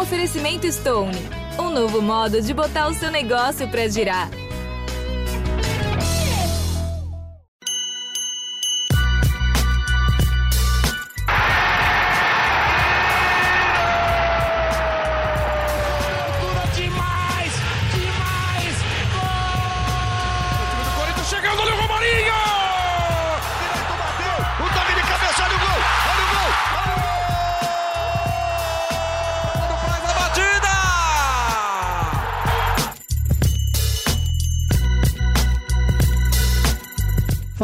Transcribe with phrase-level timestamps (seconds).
[0.00, 1.18] Oferecimento Stone,
[1.58, 4.37] um novo modo de botar o seu negócio para girar.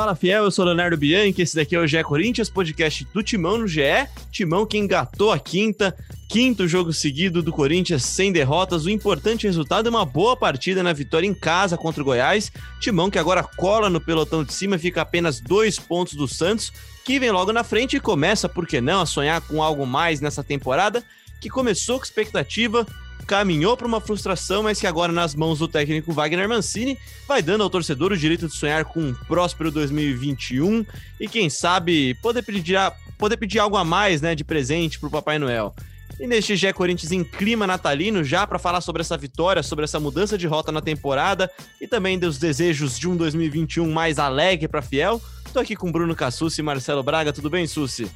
[0.05, 3.57] Fala Fiel, eu sou Leonardo Bianchi, esse daqui é o GE Corinthians, podcast do Timão
[3.57, 4.07] no GE.
[4.31, 5.97] Timão que engatou a quinta,
[6.29, 8.85] quinto jogo seguido do Corinthians sem derrotas.
[8.85, 12.53] O importante resultado é uma boa partida na vitória em casa contra o Goiás.
[12.81, 16.71] Timão que agora cola no pelotão de cima, fica apenas dois pontos do Santos,
[17.03, 20.21] que vem logo na frente e começa, por que não, a sonhar com algo mais
[20.21, 21.03] nessa temporada,
[21.41, 22.87] que começou com expectativa,
[23.25, 27.63] caminhou para uma frustração, mas que agora, nas mãos do técnico Wagner Mancini, vai dando
[27.63, 30.85] ao torcedor o direito de sonhar com um próspero 2021
[31.21, 32.77] e, quem sabe, poder pedir,
[33.19, 35.75] poder pedir algo a mais né, de presente para o Papai Noel.
[36.19, 39.99] E neste Gé Corinthians em clima natalino, já para falar sobre essa vitória, sobre essa
[39.99, 41.51] mudança de rota na temporada
[41.81, 45.21] e também dos desejos de um 2021 mais alegre para Fiel,
[45.53, 47.33] tô aqui com Bruno Cassucci e Marcelo Braga.
[47.33, 48.09] Tudo bem, Sussi?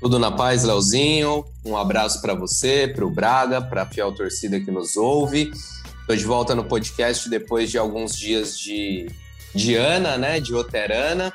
[0.00, 1.44] Tudo na paz, Leozinho.
[1.64, 5.52] Um abraço para você, para o Braga, para a fiel torcida que nos ouve.
[6.00, 9.10] Estou de volta no podcast depois de alguns dias de,
[9.54, 10.40] de Ana, né?
[10.40, 11.30] De Oterana.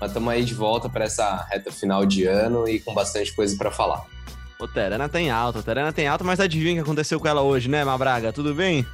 [0.00, 3.56] Mas estamos aí de volta para essa reta final de ano e com bastante coisa
[3.56, 4.04] para falar.
[4.58, 7.84] Oterana tem alta, Oterana tem alta, mas adivinha o que aconteceu com ela hoje, né,
[7.84, 8.32] Mabraga?
[8.32, 8.84] Tudo bem?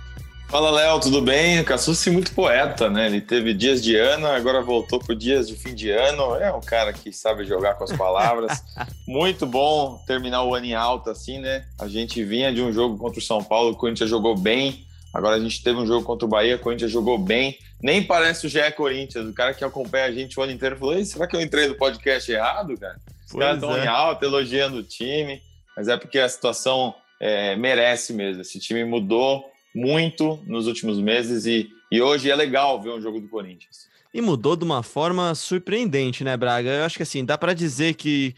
[0.49, 1.63] Fala, Léo, tudo bem?
[1.65, 3.07] Cassucci muito poeta, né?
[3.07, 6.37] Ele teve dias de ano, agora voltou para dias de fim de ano.
[6.37, 8.63] É um cara que sabe jogar com as palavras.
[9.07, 11.67] muito bom terminar o ano em alta, assim, né?
[11.81, 14.87] A gente vinha de um jogo contra o São Paulo, o Corinthians jogou bem.
[15.13, 17.59] Agora a gente teve um jogo contra o Bahia, o Corinthians jogou bem.
[17.83, 19.29] Nem parece o GE Corinthians.
[19.29, 21.75] O cara que acompanha a gente o ano inteiro falou: será que eu entrei no
[21.75, 22.97] podcast errado, cara?
[23.25, 23.85] Os pois caras estão é.
[23.85, 25.43] em alta, elogiando o time.
[25.77, 28.43] Mas é porque a situação é, merece mesmo.
[28.43, 29.45] Esse time mudou
[29.77, 33.87] muito nos últimos meses e, e hoje é legal ver um jogo do Corinthians.
[34.13, 36.71] E mudou de uma forma surpreendente, né, Braga?
[36.71, 38.35] Eu acho que assim, dá para dizer que,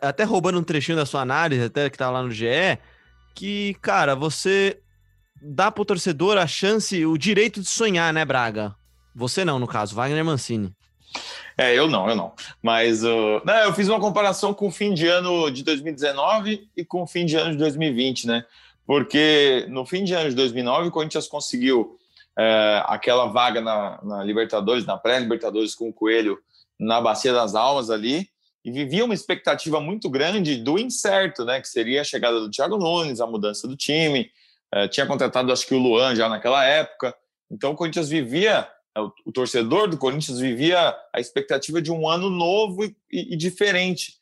[0.00, 2.78] até roubando um trechinho da sua análise, até que tá lá no GE,
[3.34, 4.78] que, cara, você
[5.42, 8.72] dá pro torcedor a chance, o direito de sonhar, né, Braga?
[9.12, 10.72] Você não, no caso, Wagner Mancini.
[11.58, 12.32] É, eu não, eu não.
[12.62, 16.84] Mas uh, não, eu fiz uma comparação com o fim de ano de 2019 e
[16.84, 18.44] com o fim de ano de 2020, né?
[18.90, 21.96] Porque no fim de ano de 2009 o Corinthians conseguiu
[22.36, 26.40] é, aquela vaga na, na Libertadores, na pré-Libertadores com o Coelho
[26.76, 28.28] na Bacia das Almas ali,
[28.64, 32.78] e vivia uma expectativa muito grande do incerto, né, que seria a chegada do Thiago
[32.78, 34.28] Nunes, a mudança do time,
[34.74, 37.14] é, tinha contratado acho que o Luan já naquela época,
[37.48, 42.28] então o Corinthians vivia, é, o, torcedor do Corinthians vivia a expectativa de um ano
[42.28, 44.14] novo e, e, e diferente.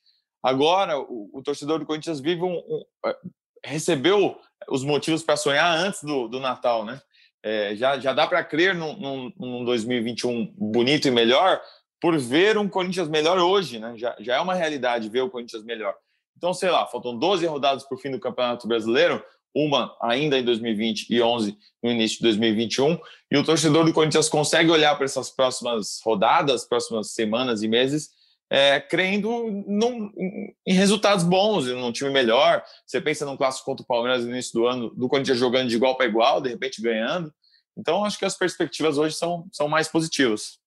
[0.42, 3.16] Agora, o, o, torcedor do Corinthians vive um, um é,
[3.64, 4.38] recebeu
[4.70, 7.00] os motivos para sonhar antes do, do Natal, né?
[7.42, 11.60] É, já, já dá para crer num, num, num 2021 bonito e melhor
[12.00, 13.94] por ver um Corinthians melhor hoje, né?
[13.96, 15.94] Já, já é uma realidade ver o Corinthians melhor.
[16.36, 19.22] Então, sei lá, faltam 12 rodadas para o fim do Campeonato Brasileiro,
[19.54, 22.98] uma ainda em 2020 e 11 no início de 2021,
[23.30, 28.10] e o torcedor do Corinthians consegue olhar para essas próximas rodadas, próximas semanas e meses
[28.50, 29.30] é, crendo
[29.66, 30.10] num,
[30.66, 32.62] em resultados bons, num time melhor.
[32.86, 35.76] Você pensa num clássico contra o Palmeiras no início do ano, do Corinthians jogando de
[35.76, 37.32] igual para igual, de repente ganhando.
[37.76, 40.58] Então, acho que as perspectivas hoje são, são mais positivas.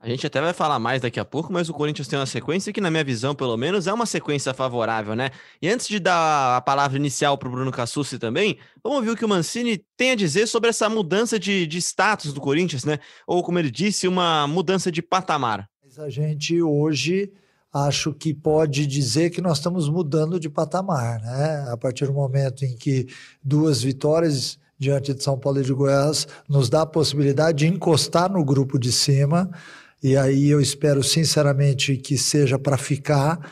[0.00, 2.72] A gente até vai falar mais daqui a pouco, mas o Corinthians tem uma sequência
[2.74, 5.30] que, na minha visão, pelo menos, é uma sequência favorável, né?
[5.62, 9.16] E antes de dar a palavra inicial para o Bruno Cassucci também, vamos ouvir o
[9.16, 12.98] que o Mancini tem a dizer sobre essa mudança de, de status do Corinthians, né?
[13.26, 15.66] Ou, como ele disse, uma mudança de patamar.
[15.96, 17.30] Mas a gente hoje
[17.72, 21.66] acho que pode dizer que nós estamos mudando de patamar, né?
[21.70, 23.06] A partir do momento em que
[23.42, 28.28] duas vitórias diante de São Paulo e de Goiás nos dá a possibilidade de encostar
[28.28, 29.48] no grupo de cima,
[30.02, 33.48] e aí eu espero sinceramente que seja para ficar,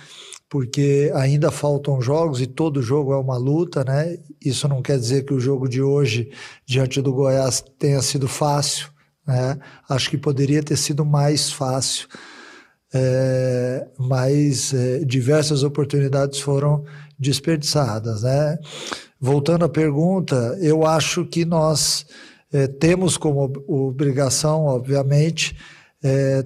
[0.48, 4.18] porque ainda faltam jogos e todo jogo é uma luta, né?
[4.44, 6.32] Isso não quer dizer que o jogo de hoje
[6.66, 8.88] diante do Goiás tenha sido fácil,
[9.24, 9.60] né?
[9.88, 12.08] Acho que poderia ter sido mais fácil
[12.92, 16.84] é, mas é, diversas oportunidades foram
[17.18, 18.22] desperdiçadas.
[18.22, 18.58] Né?
[19.20, 22.04] Voltando à pergunta, eu acho que nós
[22.52, 25.56] é, temos como obrigação, obviamente,
[26.02, 26.42] é,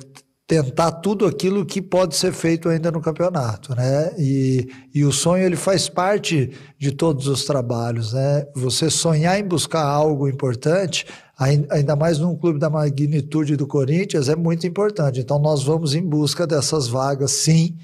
[0.46, 4.12] tentar tudo aquilo que pode ser feito ainda no campeonato, né?
[4.16, 8.46] E, e o sonho ele faz parte de todos os trabalhos, né?
[8.54, 11.04] Você sonhar em buscar algo importante,
[11.36, 15.18] ainda mais num clube da magnitude do Corinthians, é muito importante.
[15.18, 17.76] Então nós vamos em busca dessas vagas, sim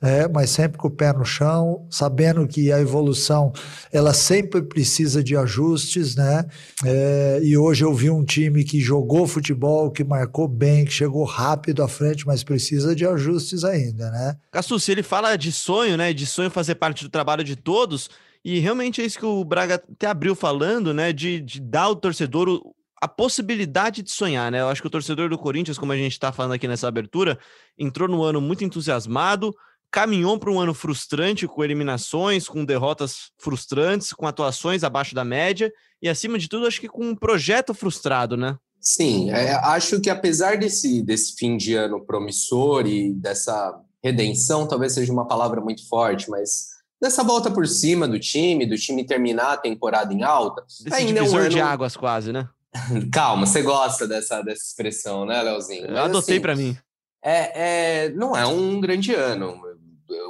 [0.00, 3.52] é, mas sempre com o pé no chão, sabendo que a evolução
[3.92, 6.44] ela sempre precisa de ajustes, né?
[6.84, 11.24] É, e hoje eu vi um time que jogou futebol, que marcou bem, que chegou
[11.24, 14.36] rápido à frente, mas precisa de ajustes ainda, né?
[14.78, 16.12] se ele fala de sonho, né?
[16.12, 18.08] De sonho fazer parte do trabalho de todos.
[18.44, 21.12] E realmente é isso que o Braga até abriu falando, né?
[21.12, 24.60] De, de dar ao torcedor o, a possibilidade de sonhar, né?
[24.60, 27.38] Eu acho que o torcedor do Corinthians, como a gente está falando aqui nessa abertura,
[27.76, 29.54] entrou no ano muito entusiasmado,
[29.90, 35.72] caminhou para um ano frustrante, com eliminações, com derrotas frustrantes, com atuações abaixo da média
[36.02, 38.56] e, acima de tudo, acho que com um projeto frustrado, né?
[38.80, 44.92] Sim, é, acho que apesar desse, desse fim de ano promissor e dessa redenção, talvez
[44.92, 46.68] seja uma palavra muito forte, mas
[47.00, 50.62] dessa volta por cima do time, do time terminar a temporada em alta.
[50.62, 51.50] Desse ainda divisor é um ano...
[51.50, 52.48] de águas quase, né?
[53.12, 55.86] Calma, você gosta dessa, dessa expressão, né, Leozinho?
[55.86, 56.76] Eu adotei assim, para mim.
[57.24, 59.60] É, é, não é um grande ano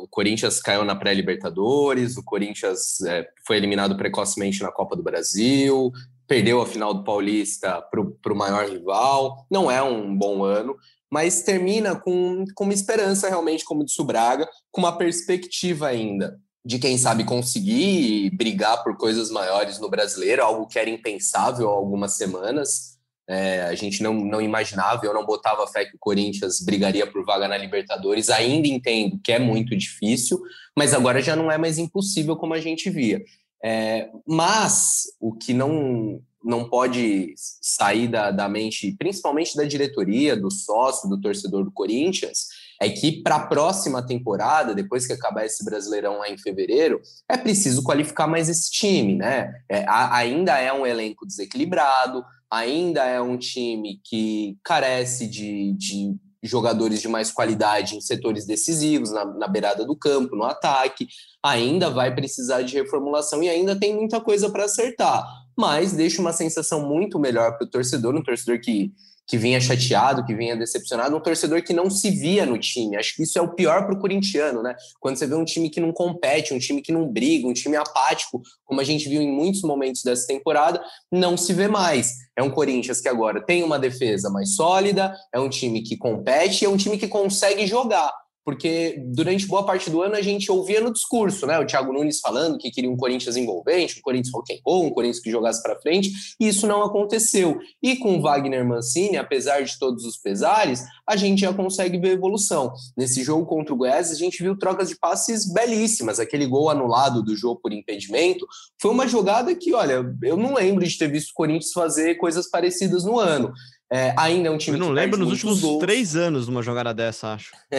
[0.01, 5.91] o Corinthians caiu na pré-Libertadores, o Corinthians é, foi eliminado precocemente na Copa do Brasil,
[6.27, 9.47] perdeu a final do Paulista para o maior rival.
[9.51, 10.77] Não é um bom ano,
[11.11, 16.39] mas termina com, com uma esperança realmente, como disse o Braga, com uma perspectiva ainda
[16.65, 21.73] de quem sabe conseguir brigar por coisas maiores no brasileiro, algo que era impensável há
[21.73, 22.98] algumas semanas.
[23.29, 27.25] É, a gente não, não imaginava, eu não botava fé que o Corinthians brigaria por
[27.27, 28.31] vaga na Libertadores.
[28.31, 30.41] Ainda entendo que é muito difícil,
[30.77, 33.23] mas agora já não é mais impossível como a gente via.
[33.63, 40.51] É, mas o que não, não pode sair da, da mente, principalmente da diretoria, do
[40.51, 42.47] sócio, do torcedor do Corinthians,
[42.81, 47.37] é que para a próxima temporada, depois que acabar esse Brasileirão lá em fevereiro, é
[47.37, 49.53] preciso qualificar mais esse time, né?
[49.69, 56.17] É, a, ainda é um elenco desequilibrado, ainda é um time que carece de, de
[56.43, 61.09] jogadores de mais qualidade em setores decisivos, na, na, beirada do campo, no ataque,
[61.43, 65.27] ainda vai precisar de reformulação e ainda tem muita coisa para acertar.
[65.57, 68.93] Mas deixa uma sensação muito melhor para o torcedor, um torcedor que
[69.29, 72.97] que vinha chateado, que vinha decepcionado, um torcedor que não se via no time.
[72.97, 74.75] Acho que isso é o pior para o corintiano, né?
[74.99, 77.77] Quando você vê um time que não compete, um time que não briga, um time
[77.77, 80.83] apático, como a gente viu em muitos momentos dessa temporada,
[81.13, 82.15] não se vê mais.
[82.35, 86.65] É um Corinthians que agora tem uma defesa mais sólida, é um time que compete,
[86.65, 88.11] é um time que consegue jogar
[88.45, 91.59] porque durante boa parte do ano a gente ouvia no discurso, né?
[91.59, 94.91] O Thiago Nunes falando que queria um Corinthians envolvente, um Corinthians rock and roll, um
[94.91, 97.59] Corinthians que jogasse para frente, e isso não aconteceu.
[97.83, 102.73] E com Wagner Mancini, apesar de todos os pesares, a gente já consegue ver evolução.
[102.97, 106.19] Nesse jogo contra o Goiás, a gente viu trocas de passes belíssimas.
[106.19, 108.47] Aquele gol anulado do jogo por impedimento
[108.81, 112.49] foi uma jogada que, olha, eu não lembro de ter visto o Corinthians fazer coisas
[112.49, 113.53] parecidas no ano.
[113.91, 115.81] É, ainda é um time Eu não lembro nos últimos gols.
[115.81, 117.53] três anos numa jogada dessa, acho.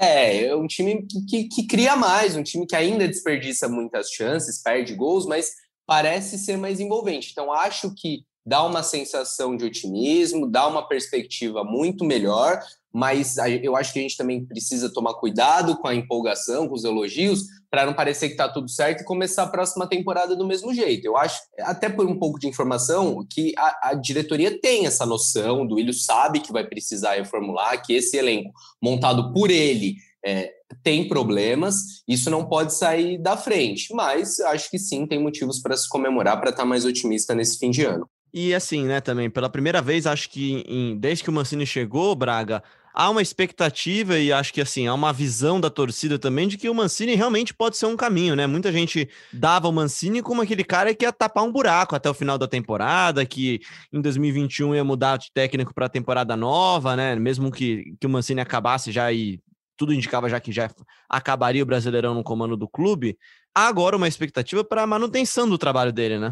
[0.00, 4.10] é, é um time que, que, que, cria mais, um time que ainda desperdiça muitas
[4.10, 5.52] chances, perde gols, mas
[5.86, 7.30] parece ser mais envolvente.
[7.30, 12.60] Então, acho que dá uma sensação de otimismo, dá uma perspectiva muito melhor,
[12.92, 16.84] mas eu acho que a gente também precisa tomar cuidado com a empolgação, com os
[16.84, 20.74] elogios, para não parecer que está tudo certo e começar a próxima temporada do mesmo
[20.74, 21.06] jeito.
[21.06, 25.66] Eu acho, até por um pouco de informação, que a, a diretoria tem essa noção,
[25.66, 31.08] do Willian sabe que vai precisar reformular, que esse elenco montado por ele é, tem
[31.08, 35.88] problemas, isso não pode sair da frente, mas acho que sim, tem motivos para se
[35.88, 38.06] comemorar, para estar tá mais otimista nesse fim de ano.
[38.34, 42.14] E assim, né, também, pela primeira vez, acho que em, desde que o Mancini chegou,
[42.14, 42.62] Braga,
[42.94, 46.68] há uma expectativa e acho que assim, há uma visão da torcida também de que
[46.68, 48.46] o Mancini realmente pode ser um caminho, né?
[48.46, 52.14] Muita gente dava o Mancini como aquele cara que ia tapar um buraco até o
[52.14, 53.60] final da temporada, que
[53.92, 57.14] em 2021 ia mudar de técnico para a temporada nova, né?
[57.16, 59.40] Mesmo que, que o Mancini acabasse já e
[59.76, 60.70] tudo indicava já que já
[61.08, 63.18] acabaria o Brasileirão no comando do clube.
[63.54, 66.30] Há agora uma expectativa para a manutenção do trabalho dele, né?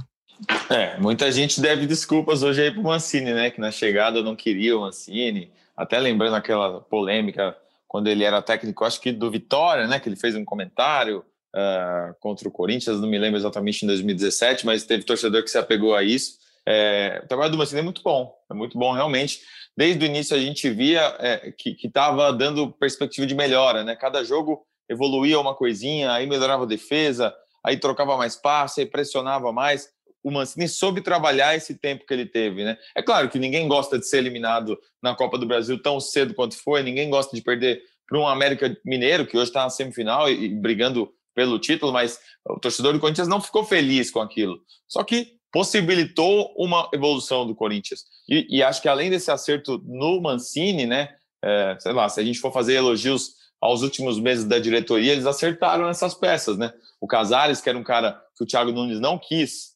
[0.70, 3.50] É, muita gente deve desculpas hoje aí pro Mancini, né?
[3.50, 7.56] Que na chegada não queria o Mancini até lembrando aquela polêmica
[7.88, 9.98] quando ele era técnico, acho que do Vitória, né?
[9.98, 14.64] Que ele fez um comentário uh, contra o Corinthians, não me lembro exatamente em 2017,
[14.64, 16.38] mas teve torcedor que se apegou a isso.
[16.66, 19.40] É, o trabalho do Mancini é muito bom, é muito bom realmente.
[19.76, 23.96] Desde o início a gente via é, que estava dando perspectiva de melhora, né?
[23.96, 29.52] Cada jogo evoluía uma coisinha, aí melhorava a defesa, aí trocava mais passe, aí pressionava
[29.52, 29.88] mais.
[30.22, 32.76] O Mancini soube trabalhar esse tempo que ele teve, né?
[32.94, 36.56] É claro que ninguém gosta de ser eliminado na Copa do Brasil tão cedo quanto
[36.56, 40.48] foi, ninguém gosta de perder para um América Mineiro, que hoje está na semifinal e,
[40.48, 44.60] brigando pelo título, mas o torcedor do Corinthians não ficou feliz com aquilo.
[44.88, 48.04] Só que possibilitou uma evolução do Corinthians.
[48.28, 51.14] E, e acho que além desse acerto no Mancini, né?
[51.42, 55.26] É, sei lá, se a gente for fazer elogios aos últimos meses da diretoria, eles
[55.26, 56.72] acertaram essas peças, né?
[57.00, 59.69] O Casares, que era um cara que o Thiago Nunes não quis,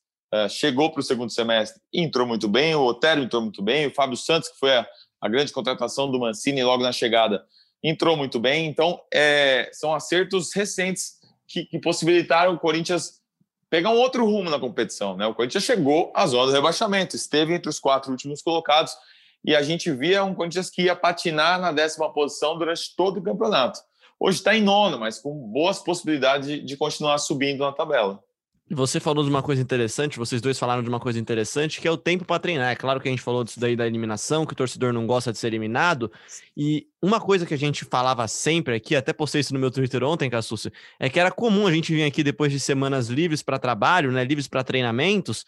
[0.49, 3.95] chegou para o segundo semestre e entrou muito bem, o Otero entrou muito bem, o
[3.95, 4.87] Fábio Santos, que foi a,
[5.21, 7.45] a grande contratação do Mancini logo na chegada,
[7.83, 8.67] entrou muito bem.
[8.67, 11.15] Então, é, são acertos recentes
[11.47, 13.21] que, que, possibilitaram o Corinthians
[13.69, 15.17] pegar um outro rumo na competição.
[15.17, 15.27] Né?
[15.27, 18.97] O Corinthians chegou à zona do rebaixamento, esteve entre os quatro últimos colocados
[19.45, 23.23] e a gente via um Corinthians que ia patinar na décima posição durante todo o
[23.23, 23.79] campeonato.
[24.19, 28.23] Hoje está em nono, mas com boas possibilidades de, de continuar subindo na tabela.
[28.71, 31.91] Você falou de uma coisa interessante, vocês dois falaram de uma coisa interessante, que é
[31.91, 32.73] o tempo para treinar.
[32.73, 35.31] É claro que a gente falou disso daí da eliminação, que o torcedor não gosta
[35.31, 36.11] de ser eliminado.
[36.57, 40.03] E uma coisa que a gente falava sempre aqui, até postei isso no meu Twitter
[40.03, 43.59] ontem, Cassucci, é que era comum a gente vir aqui depois de semanas livres para
[43.59, 45.45] trabalho, né, livres para treinamentos,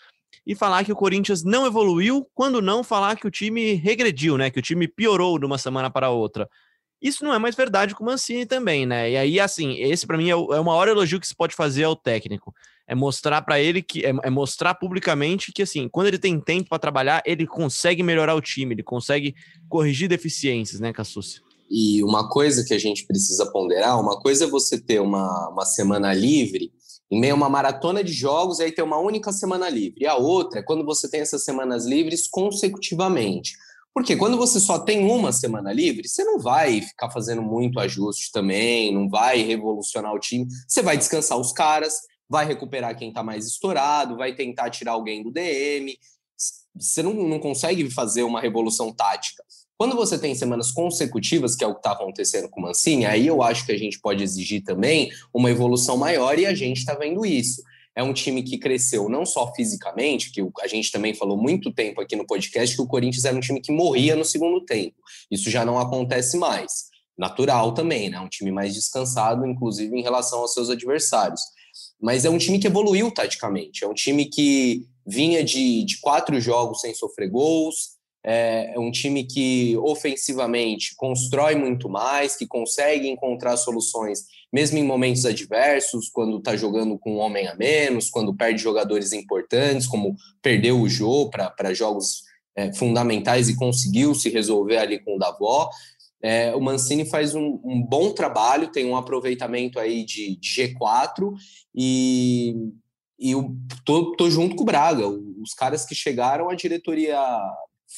[0.47, 4.51] e falar que o Corinthians não evoluiu, quando não falar que o time regrediu, né,
[4.51, 6.47] que o time piorou de uma semana para outra.
[7.01, 9.11] Isso não é mais verdade com o Mancini também, né?
[9.11, 11.55] E aí, assim, esse para mim é o, é o maior elogio que se pode
[11.55, 12.55] fazer ao técnico.
[12.89, 16.69] É mostrar para ele que é, é, mostrar publicamente que assim, quando ele tem tempo
[16.69, 19.35] para trabalhar, ele consegue melhorar o time, ele consegue
[19.69, 21.41] corrigir deficiências, né, Cassucci?
[21.69, 25.65] E uma coisa que a gente precisa ponderar, uma coisa é você ter uma, uma
[25.65, 26.71] semana livre
[27.11, 30.03] em meio a uma maratona de jogos aí ter uma única semana livre.
[30.03, 33.53] E a outra é quando você tem essas semanas livres consecutivamente.
[33.95, 38.31] Porque quando você só tem uma semana livre, você não vai ficar fazendo muito ajuste
[38.31, 40.47] também, não vai revolucionar o time.
[40.69, 41.95] Você vai descansar os caras,
[42.29, 45.97] vai recuperar quem está mais estourado, vai tentar tirar alguém do DM.
[46.75, 49.43] Você não, não consegue fazer uma revolução tática.
[49.79, 53.27] Quando você tem semanas consecutivas, que é o que está acontecendo com o Mancini, aí
[53.27, 56.95] eu acho que a gente pode exigir também uma evolução maior e a gente está
[56.95, 57.63] vendo isso
[57.97, 62.03] é um time que cresceu não só fisicamente, que a gente também falou muito tempo
[62.03, 64.97] aqui no podcast que o Corinthians era um time que morria no segundo tempo.
[65.31, 66.91] Isso já não acontece mais.
[67.17, 68.21] Natural também, né?
[68.21, 71.41] Um time mais descansado, inclusive em relação aos seus adversários.
[72.01, 73.85] Mas é um time que evoluiu taticamente.
[73.85, 77.97] É um time que vinha de, de quatro jogos sem sofrer gols.
[78.25, 84.85] É, é um time que ofensivamente constrói muito mais, que consegue encontrar soluções mesmo em
[84.85, 90.15] momentos adversos, quando está jogando com um homem a menos, quando perde jogadores importantes, como
[90.41, 92.23] perdeu o Jô para jogos
[92.57, 95.69] é, fundamentais e conseguiu se resolver ali com o Davó.
[96.27, 101.33] É, o Mancini faz um, um, bom trabalho, tem um aproveitamento aí de, de G4
[101.73, 102.53] e,
[103.17, 103.55] e eu
[103.85, 105.07] tô, tô junto com o Braga.
[105.07, 107.17] Os caras que chegaram, a diretoria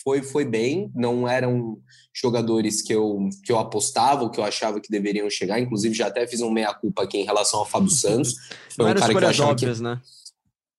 [0.04, 1.78] foi, foi bem, não eram
[2.14, 6.26] jogadores que eu, que eu apostava, que eu achava que deveriam chegar, inclusive já até
[6.26, 8.34] fiz um meia-culpa aqui em relação ao Fábio Santos.
[8.76, 9.82] Foi não um cara que eu achava óbvias, que...
[9.82, 10.02] né?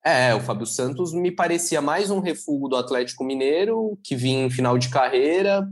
[0.06, 4.52] É, o Fábio Santos me parecia mais um refúgio do Atlético Mineiro, que vinha em
[4.52, 5.68] final de carreira,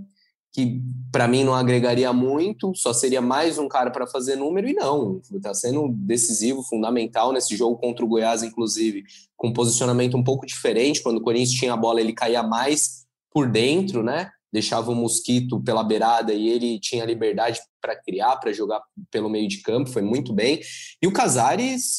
[0.51, 4.73] que para mim não agregaria muito, só seria mais um cara para fazer número, e
[4.73, 9.03] não, está sendo decisivo, fundamental nesse jogo contra o Goiás, inclusive,
[9.35, 13.05] com um posicionamento um pouco diferente, quando o Corinthians tinha a bola, ele caía mais
[13.31, 14.31] por dentro, né?
[14.51, 19.47] Deixava o Mosquito pela beirada e ele tinha liberdade para criar, para jogar pelo meio
[19.47, 20.59] de campo, foi muito bem.
[21.01, 21.97] E o Casares,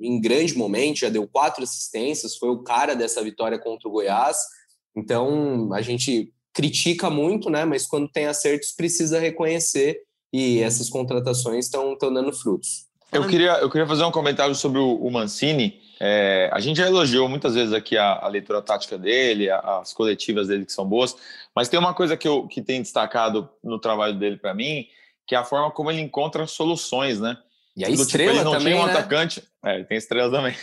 [0.00, 4.38] em grande momento, já deu quatro assistências, foi o cara dessa vitória contra o Goiás.
[4.96, 7.64] Então, a gente critica muito, né?
[7.64, 10.00] Mas quando tem acertos, precisa reconhecer
[10.32, 12.88] e essas contratações estão dando frutos.
[13.12, 15.80] Eu queria, eu queria fazer um comentário sobre o, o Mancini.
[16.00, 19.92] É, a gente já elogiou muitas vezes aqui a, a leitura tática dele, a, as
[19.92, 21.16] coletivas dele que são boas,
[21.54, 24.88] mas tem uma coisa que, eu, que tem destacado no trabalho dele para mim,
[25.28, 27.38] que é a forma como ele encontra soluções, né?
[27.76, 28.92] E a estrela tipo, ele não também, tinha um né?
[28.92, 29.44] atacante.
[29.64, 30.56] É, tem estrela também.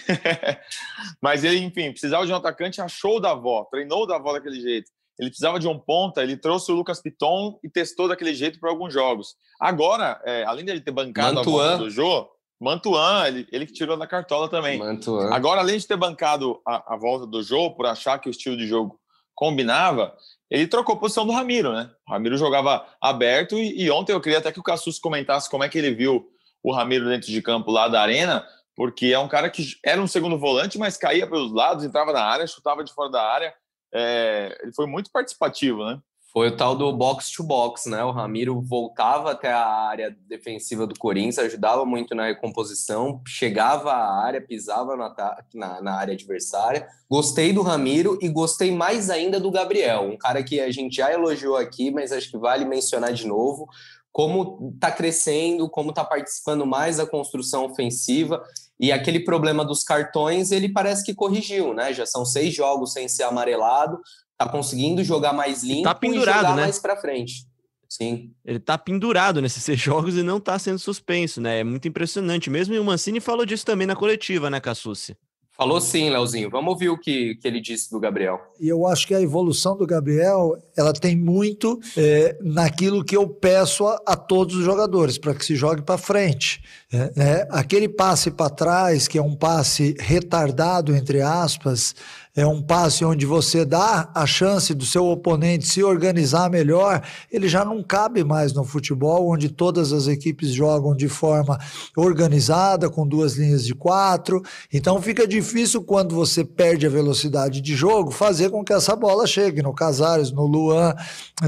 [1.24, 4.92] mas ele, enfim, precisava de um atacante, achou o Davó, treinou o Davó daquele jeito.
[5.20, 8.70] Ele precisava de um ponta, ele trouxe o Lucas Piton e testou daquele jeito para
[8.70, 9.36] alguns jogos.
[9.60, 11.64] Agora, é, além dele ter bancado Mantuan.
[11.64, 12.30] a volta do Jô,
[12.60, 14.78] Mantuan, ele, ele que tirou da cartola também.
[14.78, 15.34] Mantuan.
[15.34, 18.58] Agora, além de ter bancado a, a, volta do jogo por achar que o estilo
[18.58, 19.00] de jogo
[19.34, 20.14] combinava,
[20.50, 21.90] ele trocou a posição do Ramiro, né?
[22.08, 25.64] O Ramiro jogava aberto e, e ontem eu queria até que o Cassus comentasse como
[25.64, 26.26] é que ele viu
[26.64, 28.46] o Ramiro dentro de campo lá da arena,
[28.76, 32.24] porque é um cara que era um segundo volante, mas caía pelos lados, entrava na
[32.24, 33.54] área, chutava de fora da área.
[33.94, 36.00] É, ele foi muito participativo, né?
[36.36, 38.04] Foi o tal do box to box, né?
[38.04, 44.22] O Ramiro voltava até a área defensiva do Corinthians, ajudava muito na recomposição, chegava à
[44.22, 45.16] área, pisava na,
[45.54, 46.90] na, na, área adversária.
[47.10, 51.10] Gostei do Ramiro e gostei mais ainda do Gabriel, um cara que a gente já
[51.10, 53.70] elogiou aqui, mas acho que vale mencionar de novo
[54.16, 58.42] como está crescendo, como está participando mais da construção ofensiva.
[58.80, 61.92] E aquele problema dos cartões, ele parece que corrigiu, né?
[61.92, 64.00] Já são seis jogos sem ser amarelado,
[64.38, 66.62] tá conseguindo jogar mais limpo tá pendurado, e jogar né?
[66.62, 67.46] mais para frente.
[67.90, 68.32] Sim.
[68.46, 71.60] Ele tá pendurado nesses seis jogos e não tá sendo suspenso, né?
[71.60, 72.50] É muito impressionante.
[72.50, 75.18] Mesmo o Mancini falou disso também na coletiva, né, Cassucci?
[75.58, 76.50] Falou sim, Leozinho.
[76.50, 78.40] Vamos ouvir o que, que ele disse do Gabriel.
[78.60, 83.28] E eu acho que a evolução do Gabriel ela tem muito é, naquilo que eu
[83.28, 86.62] peço a, a todos os jogadores, para que se jogue para frente.
[86.92, 91.96] É, é, aquele passe para trás, que é um passe retardado, entre aspas,
[92.36, 97.02] é um passe onde você dá a chance do seu oponente se organizar melhor,
[97.32, 101.58] ele já não cabe mais no futebol, onde todas as equipes jogam de forma
[101.96, 104.44] organizada, com duas linhas de quatro.
[104.74, 109.26] Então fica difícil quando você perde a velocidade de jogo, fazer com que essa bola
[109.26, 110.94] chegue no Casares, no Luan,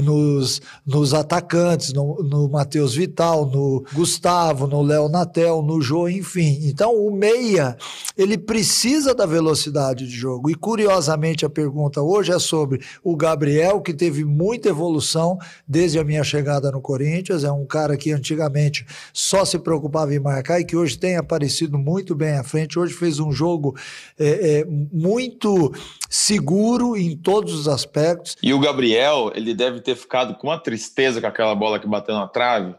[0.02, 6.60] nos, nos atacantes, no, no Matheus Vital, no Gustavo, no Léo Natel, no Jô, enfim.
[6.62, 7.76] Então o meia,
[8.16, 10.48] ele precisa da velocidade de jogo.
[10.48, 16.04] E curiosamente, a pergunta hoje é sobre o Gabriel, que teve muita evolução desde a
[16.04, 17.42] minha chegada no Corinthians.
[17.42, 21.76] É um cara que antigamente só se preocupava em marcar e que hoje tem aparecido
[21.76, 22.78] muito bem à frente.
[22.78, 23.76] Hoje fez um jogo
[24.16, 25.74] é, é, muito
[26.08, 28.36] seguro em todos os aspectos.
[28.40, 32.14] E o Gabriel, ele deve ter ficado com uma tristeza com aquela bola que bateu
[32.14, 32.72] na trave.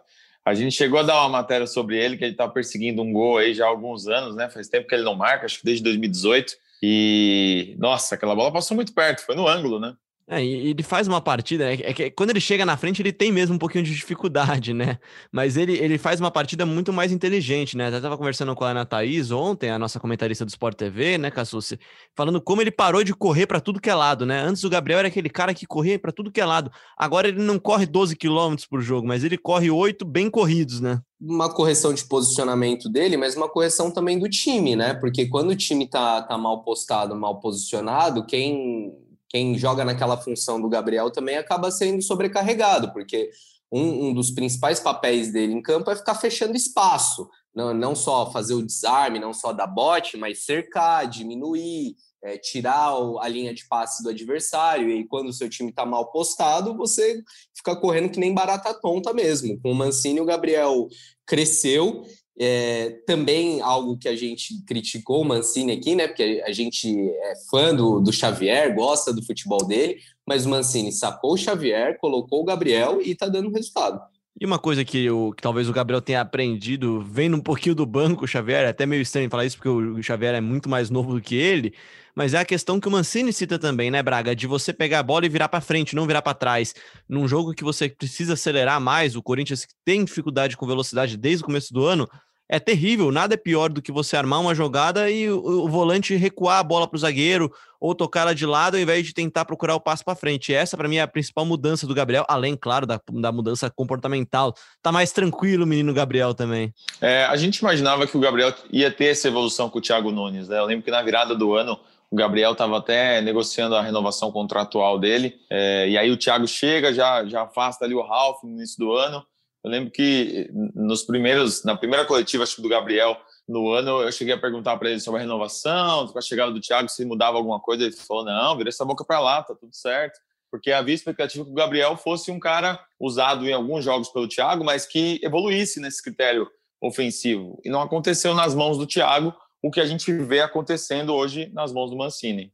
[0.46, 3.40] A gente chegou a dar uma matéria sobre ele, que ele está perseguindo um gol
[3.40, 4.50] aí já há alguns anos, né?
[4.50, 6.69] Faz tempo que ele não marca, acho que desde 2018.
[6.82, 9.96] E, nossa, aquela bola passou muito perto, foi no ângulo, né?
[10.32, 13.12] É, e ele faz uma partida, é, é que quando ele chega na frente, ele
[13.12, 15.00] tem mesmo um pouquinho de dificuldade, né?
[15.32, 17.88] Mas ele, ele faz uma partida muito mais inteligente, né?
[17.88, 21.32] Eu tava conversando com a Ana Thaís ontem, a nossa comentarista do Sport TV, né,
[21.32, 21.80] Cassucci,
[22.16, 24.40] falando como ele parou de correr para tudo que é lado, né?
[24.40, 26.72] Antes o Gabriel era aquele cara que corria para tudo que é lado.
[26.96, 31.02] Agora ele não corre 12 quilômetros por jogo, mas ele corre oito bem corridos, né?
[31.22, 34.94] Uma correção de posicionamento dele, mas uma correção também do time, né?
[34.94, 38.96] Porque quando o time tá, tá mal postado, mal posicionado, quem
[39.30, 43.30] quem joga naquela função do Gabriel também acaba sendo sobrecarregado, porque
[43.72, 48.32] um, um, dos principais papéis dele em campo é ficar fechando espaço, não, não só
[48.32, 53.68] fazer o desarme, não só dar bote, mas cercar, diminuir, é, tirar a linha de
[53.68, 54.90] passe do adversário.
[54.90, 57.22] E quando o seu time está mal postado, você
[57.56, 59.60] fica correndo que nem barata tonta mesmo.
[59.62, 60.88] Com o Mancini, o Gabriel
[61.26, 62.04] cresceu
[62.40, 66.08] é, também algo que a gente criticou o Mancini aqui, né?
[66.08, 70.92] Porque a gente é fã do, do Xavier, gosta do futebol dele, mas o Mancini
[70.92, 74.00] sacou o Xavier, colocou o Gabriel e tá dando resultado.
[74.40, 77.86] E uma coisa que, o, que talvez o Gabriel tenha aprendido, vendo um pouquinho do
[77.86, 80.90] banco, o Xavier, é até meio estranho falar isso, porque o Xavier é muito mais
[80.90, 81.74] novo do que ele,
[82.20, 84.36] mas é a questão que o Mancini cita também, né, Braga?
[84.36, 86.76] De você pegar a bola e virar para frente, não virar para trás.
[87.08, 91.46] Num jogo que você precisa acelerar mais, o Corinthians tem dificuldade com velocidade desde o
[91.46, 92.10] começo do ano,
[92.50, 93.10] é terrível.
[93.10, 96.64] Nada é pior do que você armar uma jogada e o, o volante recuar a
[96.64, 99.80] bola para o zagueiro ou tocar ela de lado ao invés de tentar procurar o
[99.80, 100.54] passo para frente.
[100.54, 104.54] Essa, para mim, é a principal mudança do Gabriel, além, claro, da, da mudança comportamental.
[104.82, 106.74] Tá mais tranquilo o menino Gabriel também.
[107.00, 110.50] É, a gente imaginava que o Gabriel ia ter essa evolução com o Thiago Nunes.
[110.50, 110.60] Né?
[110.60, 111.80] Eu lembro que na virada do ano
[112.12, 115.40] o Gabriel estava até negociando a renovação contratual dele.
[115.50, 118.94] É, e aí o Thiago chega, já, já afasta ali o Ralf no início do
[118.94, 119.24] ano.
[119.64, 123.18] Eu lembro que nos primeiros, na primeira coletiva acho que do Gabriel
[123.48, 126.62] no ano, eu cheguei a perguntar para ele sobre a renovação, com a chegada do
[126.62, 127.84] Thiago, se mudava alguma coisa.
[127.84, 130.20] Ele falou: não, vira essa boca para lá, tá tudo certo.
[130.50, 134.64] Porque havia expectativa que o Gabriel fosse um cara usado em alguns jogos pelo Thiago,
[134.64, 136.50] mas que evoluísse nesse critério
[136.82, 137.60] ofensivo.
[137.64, 141.72] E não aconteceu nas mãos do Thiago o que a gente vê acontecendo hoje nas
[141.72, 142.52] mãos do Mancini.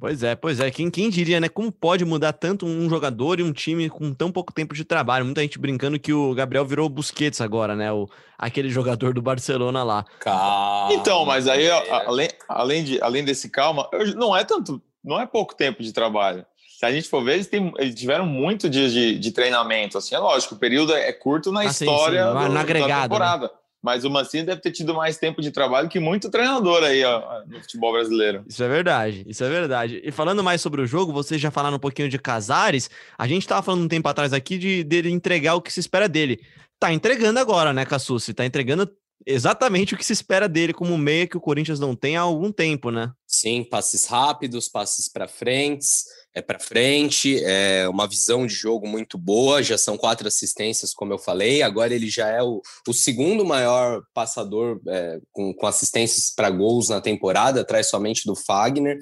[0.00, 0.70] Pois é, pois é.
[0.70, 1.48] Quem, quem diria, né?
[1.48, 5.26] Como pode mudar tanto um jogador e um time com tão pouco tempo de trabalho?
[5.26, 7.92] Muita gente brincando que o Gabriel virou o Busquets agora, né?
[7.92, 10.06] O, aquele jogador do Barcelona lá.
[10.18, 10.94] Calma.
[10.94, 15.54] Então, mas aí, além, além, de, além desse calma, não é tanto, não é pouco
[15.54, 16.46] tempo de trabalho.
[16.78, 19.98] Se a gente for ver, eles, têm, eles tiveram muito dias de, de treinamento.
[19.98, 22.48] Assim, é lógico, o período é curto na ah, história sim, sim.
[22.48, 23.02] Do, agregado, da né?
[23.02, 23.44] temporada.
[23.44, 23.50] Né?
[23.82, 27.42] Mas o Mancini deve ter tido mais tempo de trabalho que muito treinador aí ó,
[27.46, 28.44] no futebol brasileiro.
[28.48, 30.00] Isso é verdade, isso é verdade.
[30.04, 32.90] E falando mais sobre o jogo, vocês já falaram um pouquinho de Casares.
[33.18, 36.08] A gente estava falando um tempo atrás aqui de dele entregar o que se espera
[36.08, 36.40] dele.
[36.78, 38.34] Tá entregando agora, né, Cassucci?
[38.34, 38.90] Tá entregando
[39.26, 42.50] exatamente o que se espera dele como meia que o Corinthians não tem há algum
[42.50, 43.12] tempo, né?
[43.26, 45.86] Sim, passes rápidos, passes para frente.
[46.34, 49.62] É para frente, é uma visão de jogo muito boa.
[49.62, 51.62] Já são quatro assistências, como eu falei.
[51.62, 56.88] Agora ele já é o, o segundo maior passador é, com, com, assistências para gols
[56.88, 58.98] na temporada, atrás somente do Fagner.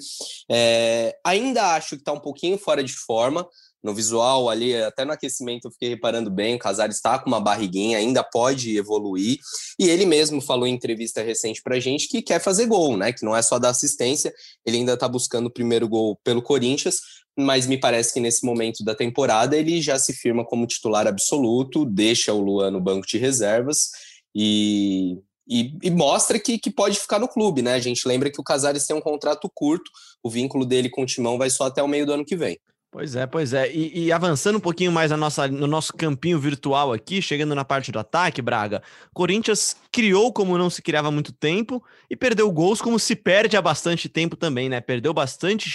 [0.49, 3.47] É, ainda acho que está um pouquinho fora de forma
[3.83, 7.39] no visual ali, até no aquecimento eu fiquei reparando bem, o Casares está com uma
[7.39, 9.39] barriguinha, ainda pode evoluir,
[9.79, 13.23] e ele mesmo falou em entrevista recente pra gente que quer fazer gol, né, que
[13.23, 14.33] não é só dar assistência,
[14.65, 16.99] ele ainda está buscando o primeiro gol pelo Corinthians,
[17.39, 21.85] mas me parece que nesse momento da temporada ele já se firma como titular absoluto,
[21.85, 23.89] deixa o Luan no banco de reservas
[24.35, 27.73] e, e, e, mostra que, que pode ficar no clube, né?
[27.73, 29.89] A gente lembra que o Casares tem um contrato curto,
[30.21, 32.59] o vínculo dele com o Timão vai só até o meio do ano que vem.
[32.91, 33.71] Pois é, pois é.
[33.71, 37.63] E, e, avançando um pouquinho mais na nossa, no nosso campinho virtual aqui, chegando na
[37.63, 38.81] parte do ataque, Braga,
[39.13, 43.55] Corinthians criou como não se criava há muito tempo e perdeu gols como se perde
[43.55, 44.81] há bastante tempo também, né?
[44.81, 45.69] Perdeu bastante,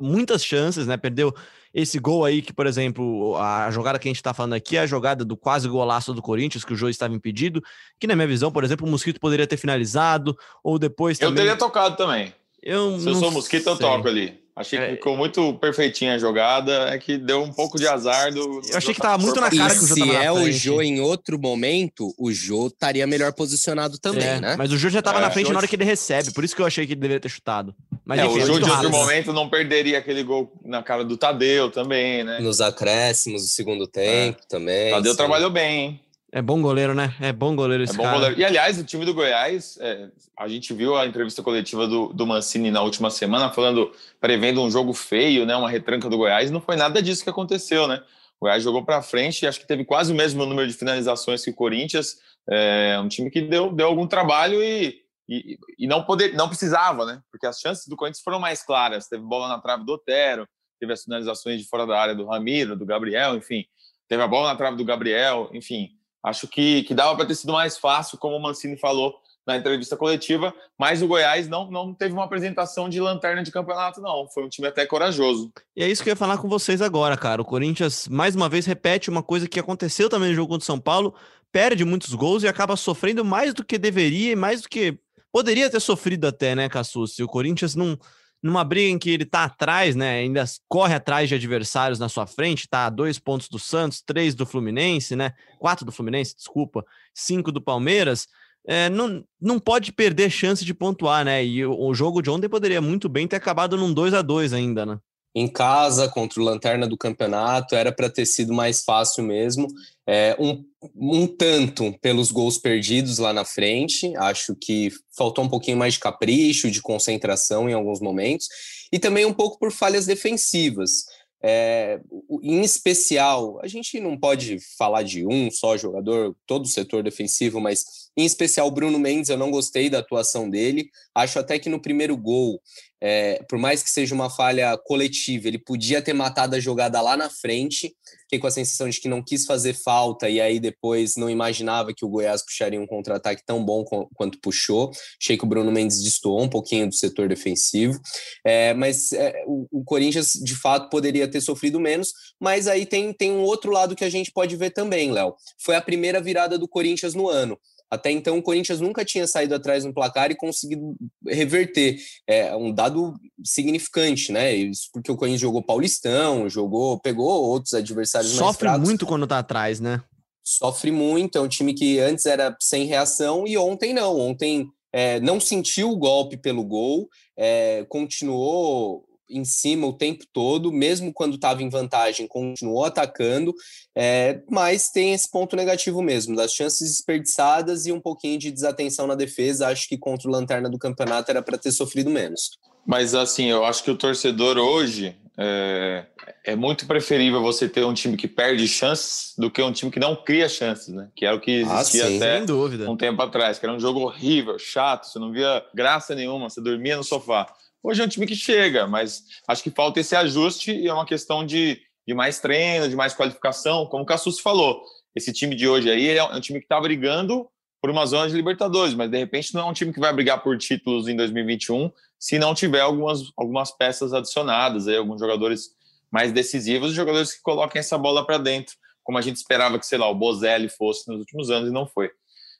[0.00, 0.96] muitas chances, né?
[0.96, 1.34] Perdeu
[1.74, 4.80] esse gol aí que, por exemplo, a jogada que a gente tá falando aqui é
[4.80, 7.60] a jogada do quase golaço do Corinthians, que o jogo estava impedido,
[7.98, 11.32] que na minha visão, por exemplo, o Mosquito poderia ter finalizado, ou depois também...
[11.32, 12.32] Eu teria tocado também.
[12.62, 13.72] Eu Se eu sou Mosquito, sei.
[13.72, 14.39] eu toco ali.
[14.54, 14.90] Achei que é.
[14.92, 18.60] ficou muito perfeitinha a jogada, é que deu um pouco de azar do.
[18.68, 21.00] Eu achei que tava muito na cara que o Jô Se é o Jô em
[21.00, 24.56] outro momento, o Jô estaria melhor posicionado também, é, né?
[24.58, 25.52] Mas o Jô já tava é, na frente Jô...
[25.52, 27.74] na hora que ele recebe, por isso que eu achei que ele deveria ter chutado.
[28.04, 31.16] Mas, é, enfim, o Jô de outro momento não perderia aquele gol na cara do
[31.16, 32.40] Tadeu também, né?
[32.40, 34.90] Nos acréscimos do segundo tempo também.
[34.90, 35.16] Tadeu sim.
[35.16, 36.00] trabalhou bem, hein?
[36.32, 37.12] É bom goleiro, né?
[37.20, 38.16] É bom goleiro esse é bom cara.
[38.16, 38.40] Goleiro.
[38.40, 42.24] E, aliás, o time do Goiás, é, a gente viu a entrevista coletiva do, do
[42.24, 45.56] Mancini na última semana, falando, prevendo um jogo feio, né?
[45.56, 46.50] Uma retranca do Goiás.
[46.50, 48.00] Não foi nada disso que aconteceu, né?
[48.40, 51.44] O Goiás jogou para frente e acho que teve quase o mesmo número de finalizações
[51.44, 52.18] que o Corinthians.
[52.48, 57.04] É um time que deu, deu algum trabalho e, e, e não, poder, não precisava,
[57.04, 57.20] né?
[57.30, 59.08] Porque as chances do Corinthians foram mais claras.
[59.08, 60.46] Teve bola na trave do Otero,
[60.78, 63.64] teve as finalizações de fora da área do Ramiro, do Gabriel, enfim.
[64.08, 67.52] Teve a bola na trave do Gabriel, enfim Acho que, que dava para ter sido
[67.52, 69.14] mais fácil, como o Mancini falou
[69.46, 74.00] na entrevista coletiva, mas o Goiás não, não teve uma apresentação de lanterna de campeonato,
[74.00, 74.28] não.
[74.28, 75.50] Foi um time até corajoso.
[75.74, 77.42] E é isso que eu ia falar com vocês agora, cara.
[77.42, 80.66] O Corinthians, mais uma vez, repete uma coisa que aconteceu também no jogo contra o
[80.66, 81.14] São Paulo,
[81.50, 84.98] perde muitos gols e acaba sofrendo mais do que deveria e mais do que
[85.32, 86.68] poderia ter sofrido até, né?
[87.08, 87.98] Se o Corinthians não
[88.42, 90.20] numa briga em que ele tá atrás, né?
[90.20, 94.46] Ainda corre atrás de adversários na sua frente, tá dois pontos do Santos, três do
[94.46, 95.32] Fluminense, né?
[95.58, 98.26] Quatro do Fluminense, desculpa, cinco do Palmeiras.
[98.66, 101.44] É, não, não pode perder chance de pontuar, né?
[101.44, 104.52] E o, o jogo de ontem poderia muito bem ter acabado num 2 a 2
[104.52, 104.98] ainda, né?
[105.34, 109.68] em casa contra o Lanterna do campeonato, era para ter sido mais fácil mesmo.
[110.12, 110.64] É, um,
[110.96, 116.00] um tanto pelos gols perdidos lá na frente, acho que faltou um pouquinho mais de
[116.00, 118.48] capricho, de concentração em alguns momentos,
[118.92, 121.04] e também um pouco por falhas defensivas.
[121.40, 122.00] É,
[122.42, 127.60] em especial, a gente não pode falar de um só jogador, todo o setor defensivo,
[127.60, 127.84] mas
[128.16, 130.90] em especial Bruno Mendes, eu não gostei da atuação dele.
[131.14, 132.60] Acho até que no primeiro gol
[133.00, 137.16] é, por mais que seja uma falha coletiva, ele podia ter matado a jogada lá
[137.16, 137.94] na frente.
[138.22, 141.92] Fiquei com a sensação de que não quis fazer falta e aí depois não imaginava
[141.92, 143.84] que o Goiás puxaria um contra-ataque tão bom
[144.14, 144.90] quanto puxou.
[145.20, 147.98] Achei que o Bruno Mendes destoou um pouquinho do setor defensivo,
[148.44, 152.12] é, mas é, o, o, Corinthians de fato poderia ter sofrido menos.
[152.38, 155.34] Mas aí tem, tem um outro lado que a gente pode ver também, Léo.
[155.58, 157.58] Foi a primeira virada do Corinthians no ano.
[157.90, 160.94] Até então, o Corinthians nunca tinha saído atrás no placar e conseguido
[161.26, 161.98] reverter.
[162.26, 164.54] É um dado significante, né?
[164.54, 168.78] Isso porque o Corinthians jogou Paulistão, jogou, pegou outros adversários Sofre mais fracos.
[168.78, 170.00] Sofre muito quando tá atrás, né?
[170.44, 171.36] Sofre muito.
[171.36, 174.18] É um time que antes era sem reação e ontem não.
[174.18, 180.72] Ontem é, não sentiu o golpe pelo gol, é, continuou em cima o tempo todo,
[180.72, 183.54] mesmo quando estava em vantagem, continuou atacando,
[183.96, 189.06] é, mas tem esse ponto negativo mesmo, das chances desperdiçadas e um pouquinho de desatenção
[189.06, 189.68] na defesa.
[189.68, 192.50] Acho que contra o Lanterna do campeonato era para ter sofrido menos.
[192.86, 196.04] Mas assim, eu acho que o torcedor hoje é,
[196.44, 199.98] é, muito preferível você ter um time que perde chances do que um time que
[199.98, 201.08] não cria chances, né?
[201.16, 204.00] Que é o que ah, existia ah, até um tempo atrás, que era um jogo
[204.00, 207.46] horrível, chato, você não via graça nenhuma, você dormia no sofá.
[207.82, 211.06] Hoje é um time que chega, mas acho que falta esse ajuste e é uma
[211.06, 214.82] questão de, de mais treino, de mais qualificação, como o Cassus falou.
[215.16, 217.48] Esse time de hoje aí é um time que está brigando
[217.80, 220.42] por uma zona de Libertadores, mas de repente não é um time que vai brigar
[220.42, 225.70] por títulos em 2021 se não tiver algumas, algumas peças adicionadas, aí, alguns jogadores
[226.12, 229.96] mais decisivos, jogadores que coloquem essa bola para dentro, como a gente esperava que, sei
[229.96, 232.10] lá, o Bozelli fosse nos últimos anos e não foi.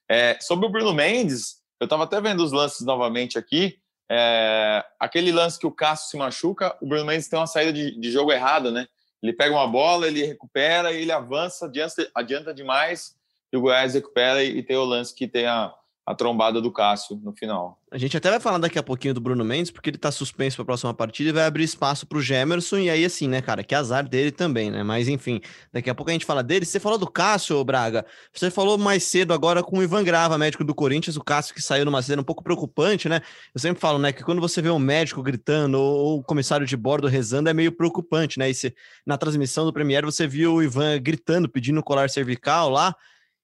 [0.09, 3.79] É, sobre o Bruno Mendes, eu estava até vendo os lances novamente aqui,
[4.13, 7.99] É, aquele lance que o Cássio se machuca, o Bruno Mendes tem uma saída de,
[7.99, 8.89] de jogo errada, né?
[9.23, 13.15] Ele pega uma bola, ele recupera, ele avança, adianta, adianta demais,
[13.53, 15.73] e o Goiás recupera e, e tem o lance que tem a,
[16.11, 17.79] a trombada do Cássio no final.
[17.89, 20.57] A gente até vai falar daqui a pouquinho do Bruno Mendes, porque ele tá suspenso
[20.57, 22.79] para a próxima partida e vai abrir espaço para o Gemerson.
[22.79, 24.83] E aí, assim, né, cara, que azar dele também, né?
[24.83, 25.41] Mas enfim,
[25.73, 26.65] daqui a pouco a gente fala dele.
[26.65, 28.05] Você falou do Cássio, Braga.
[28.33, 31.63] Você falou mais cedo agora com o Ivan Grava, médico do Corinthians, o Cássio que
[31.63, 33.21] saiu numa cena um pouco preocupante, né?
[33.55, 36.77] Eu sempre falo, né, que quando você vê um médico gritando ou o comissário de
[36.77, 38.51] bordo rezando, é meio preocupante, né?
[38.51, 38.75] E se,
[39.07, 42.95] na transmissão do Premier você viu o Ivan gritando, pedindo colar cervical lá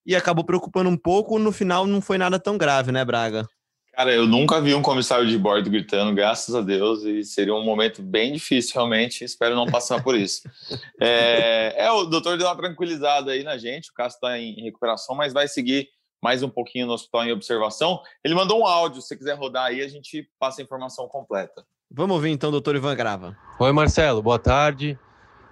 [0.07, 1.39] e acabou preocupando um pouco.
[1.39, 3.47] No final não foi nada tão grave, né, Braga?
[3.93, 7.65] Cara, eu nunca vi um comissário de bordo gritando, graças a Deus, e seria um
[7.65, 9.25] momento bem difícil, realmente.
[9.25, 10.43] Espero não passar por isso.
[11.01, 15.17] é, é, o doutor deu uma tranquilizada aí na gente, o Cássio está em recuperação,
[15.17, 15.89] mas vai seguir
[16.23, 18.03] mais um pouquinho no hospital em observação.
[18.23, 21.65] Ele mandou um áudio, se você quiser rodar aí, a gente passa a informação completa.
[21.91, 23.35] Vamos ouvir então, doutor Ivan Grava.
[23.59, 24.99] Oi, Marcelo, boa tarde.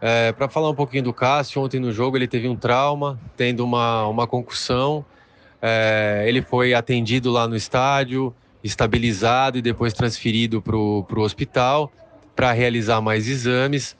[0.06, 3.64] É, Para falar um pouquinho do Cássio, ontem no jogo ele teve um trauma, tendo
[3.64, 5.02] uma, uma concussão.
[5.62, 11.90] É, ele foi atendido lá no estádio, estabilizado e depois transferido para o hospital
[12.36, 13.96] para realizar mais exames.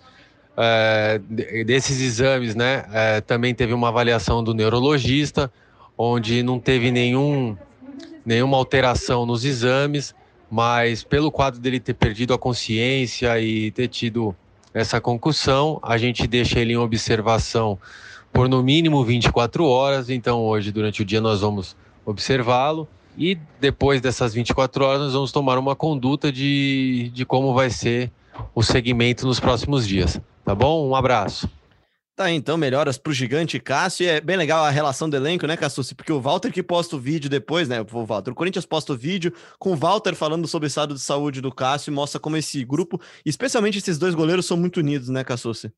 [0.59, 1.19] É,
[1.65, 5.51] desses exames, né, é, também teve uma avaliação do neurologista,
[5.97, 7.57] onde não teve nenhum,
[8.27, 10.15] nenhuma alteração nos exames,
[10.51, 14.37] mas pelo quadro dele ter perdido a consciência e ter tido
[14.75, 17.79] essa concussão, a gente deixa ele em observação
[18.33, 20.11] por no mínimo 24 horas.
[20.11, 22.89] Então, hoje, durante o dia, nós vamos observá-lo.
[23.17, 28.11] E depois dessas 24 horas, nós vamos tomar uma conduta de, de como vai ser
[28.53, 30.21] o segmento nos próximos dias.
[30.45, 30.89] Tá bom?
[30.89, 31.49] Um abraço.
[32.17, 34.05] Tá, então, melhoras pro gigante Cássio.
[34.05, 35.97] E é bem legal a relação do elenco, né, Cassucci?
[35.97, 37.81] Porque o Walter que posta o vídeo depois, né?
[37.81, 41.01] O Walter, o Corinthians posta o vídeo com o Walter falando sobre o estado de
[41.01, 45.09] saúde do Cássio e mostra como esse grupo, especialmente esses dois goleiros, são muito unidos,
[45.09, 45.73] né, Cassucci?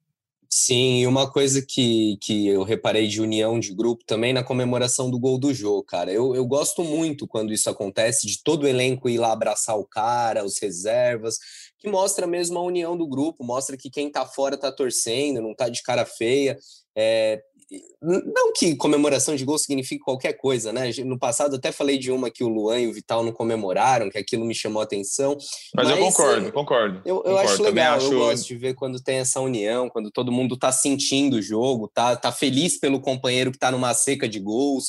[0.49, 5.11] Sim, e uma coisa que, que eu reparei de união de grupo também na comemoração
[5.11, 6.12] do gol do jogo, cara.
[6.12, 9.85] Eu, eu gosto muito quando isso acontece, de todo o elenco ir lá abraçar o
[9.85, 11.38] cara, os reservas,
[11.78, 15.54] que mostra mesmo a união do grupo, mostra que quem tá fora tá torcendo, não
[15.54, 16.58] tá de cara feia.
[16.94, 17.42] É,
[18.00, 20.90] não que comemoração de gol signifique qualquer coisa, né?
[21.05, 24.18] No passado até falei de uma que o Luan e o Vital não comemoraram, que
[24.18, 25.37] aquilo me chamou a atenção.
[25.74, 27.02] Mas, mas eu concordo, concordo.
[27.05, 28.12] Eu, eu concordo, acho legal, acho...
[28.12, 31.90] eu gosto de ver quando tem essa união, quando todo mundo tá sentindo o jogo,
[31.92, 34.88] tá, tá feliz pelo companheiro que tá numa seca de gols,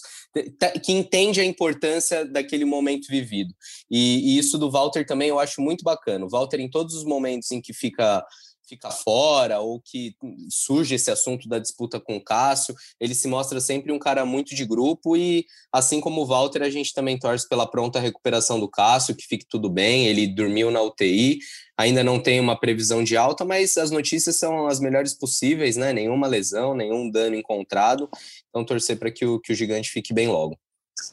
[0.84, 3.54] que entende a importância daquele momento vivido.
[3.90, 6.26] E, e isso do Walter também eu acho muito bacana.
[6.26, 8.24] O Walter, em todos os momentos em que fica
[8.68, 10.16] fica fora ou que
[10.50, 14.54] surge esse assunto da disputa com o Cássio, ele se mostra sempre um cara muito
[14.56, 18.70] de grupo e assim como o Walter, a gente também torce pela pronta recuperação do
[18.70, 21.40] Cássio, que fique tudo bem, ele dormiu na UTI,
[21.78, 25.94] ainda não tem uma previsão de alta, mas as notícias são as melhores possíveis, né?
[25.94, 28.10] Nenhuma lesão, nenhum dano encontrado.
[28.50, 30.58] Então torcer para que o, que o gigante fique bem logo.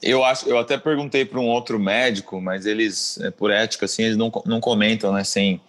[0.02, 4.04] Eu acho, eu até perguntei para um outro médico, mas eles, é, por ética, assim,
[4.04, 5.22] eles não, não comentam, né?
[5.24, 5.60] Sem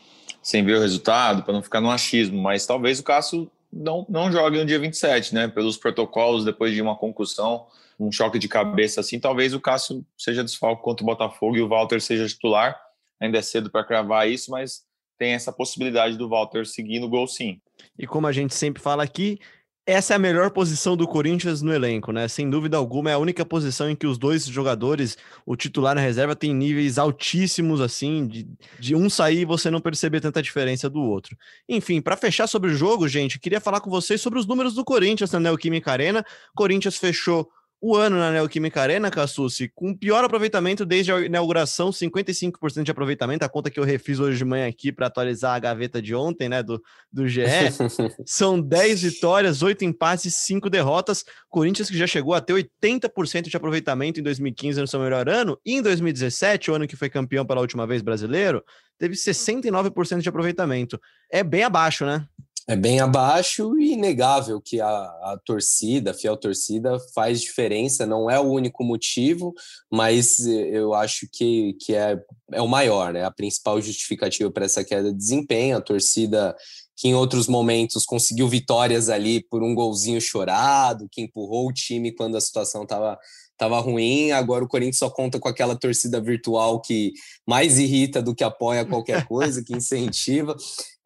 [0.45, 4.31] sem ver o resultado, para não ficar no achismo, mas talvez o Cássio não, não
[4.31, 5.47] jogue no dia 27, né?
[5.47, 7.65] Pelos protocolos, depois de uma concussão,
[7.99, 11.67] um choque de cabeça assim, talvez o Cássio seja desfalco contra o Botafogo e o
[11.67, 12.79] Walter seja titular.
[13.19, 14.83] Ainda é cedo para cravar isso, mas
[15.17, 17.59] tem essa possibilidade do Walter seguir no gol sim.
[17.97, 19.39] E como a gente sempre fala aqui,
[19.87, 22.27] essa é a melhor posição do Corinthians no elenco, né?
[22.27, 26.01] Sem dúvida alguma, é a única posição em que os dois jogadores, o titular e
[26.01, 28.47] reserva, tem níveis altíssimos, assim, de,
[28.79, 31.37] de um sair e você não perceber tanta diferença do outro.
[31.69, 34.83] Enfim, para fechar sobre o jogo, gente, queria falar com vocês sobre os números do
[34.83, 36.25] Corinthians na Neoquímica Arena.
[36.55, 37.47] Corinthians fechou
[37.87, 43.45] o ano na Neoquímica Arena, Cassucci, com pior aproveitamento desde a inauguração, 55% de aproveitamento,
[43.45, 46.49] a conta que eu refiz hoje de manhã aqui para atualizar a gaveta de ontem,
[46.49, 46.81] né, do,
[47.13, 47.43] do GE.
[48.25, 51.23] São 10 vitórias, 8 empates e 5 derrotas.
[51.47, 55.55] Corinthians que já chegou a ter 80% de aproveitamento em 2015 no seu melhor ano,
[55.63, 58.63] e em 2017, o ano que foi campeão pela última vez brasileiro,
[58.97, 60.99] teve 69% de aproveitamento.
[61.31, 62.25] É bem abaixo, né?
[62.67, 68.07] É bem abaixo e inegável que a, a torcida, a fiel torcida, faz diferença.
[68.07, 69.53] Não é o único motivo,
[69.91, 72.19] mas eu acho que, que é,
[72.51, 73.23] é o maior, né?
[73.23, 75.77] A principal justificativa para essa queda de desempenho.
[75.77, 76.55] A torcida
[76.97, 82.13] que em outros momentos conseguiu vitórias ali por um golzinho chorado, que empurrou o time
[82.13, 83.19] quando a situação estava
[83.57, 84.31] tava ruim.
[84.31, 87.13] Agora o Corinthians só conta com aquela torcida virtual que
[87.47, 90.55] mais irrita do que apoia qualquer coisa, que incentiva.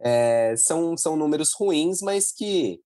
[0.01, 2.79] É, são, são números ruins, mas que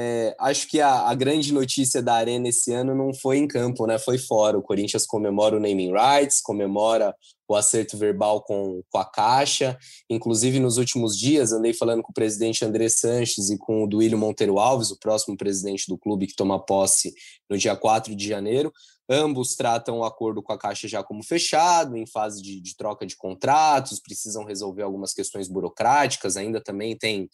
[0.00, 3.84] é, acho que a, a, grande notícia da Arena esse ano não foi em campo,
[3.84, 3.98] né?
[3.98, 4.56] Foi fora.
[4.56, 7.12] O Corinthians comemora o naming rights, comemora
[7.48, 9.76] o acerto verbal com, com a Caixa.
[10.08, 14.16] Inclusive, nos últimos dias, andei falando com o presidente André Sanches e com o Duílio
[14.16, 17.12] Monteiro Alves, o próximo presidente do clube que toma posse
[17.50, 18.72] no dia 4 de janeiro.
[19.08, 23.06] Ambos tratam o acordo com a Caixa já como fechado, em fase de, de, troca
[23.06, 27.28] de contratos, precisam resolver algumas questões burocráticas, ainda também tem,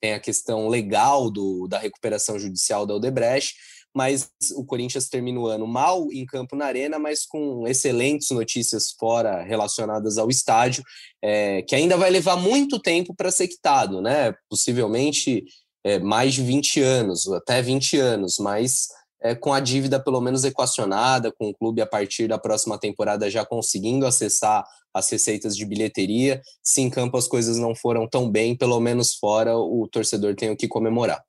[0.00, 3.54] tem a questão legal do, da recuperação judicial da Odebrecht,
[3.94, 8.92] mas o Corinthians termina o ano mal em campo na arena, mas com excelentes notícias
[8.92, 10.84] fora relacionadas ao estádio,
[11.22, 14.32] é, que ainda vai levar muito tempo para ser quitado, né?
[14.48, 15.44] Possivelmente
[15.84, 18.88] é, mais de 20 anos, até 20 anos, mas
[19.22, 23.30] é, com a dívida pelo menos equacionada, com o clube a partir da próxima temporada
[23.30, 26.40] já conseguindo acessar as receitas de bilheteria.
[26.62, 30.50] Se em campo as coisas não foram tão bem, pelo menos fora o torcedor tem
[30.50, 31.22] o que comemorar.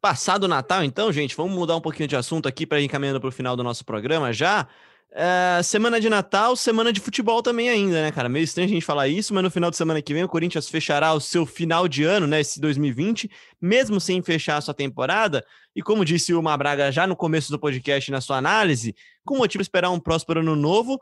[0.00, 3.20] Passado o Natal, então, gente, vamos mudar um pouquinho de assunto aqui para ir caminhando
[3.20, 4.66] para o final do nosso programa já.
[5.14, 8.30] É, semana de Natal, semana de futebol também ainda, né, cara?
[8.30, 10.70] Meio estranho a gente falar isso, mas no final de semana que vem o Corinthians
[10.70, 15.44] fechará o seu final de ano, né, esse 2020, mesmo sem fechar a sua temporada.
[15.76, 19.62] E como disse o Mabraga já no começo do podcast na sua análise, com motivo
[19.62, 20.98] de esperar um próspero ano novo.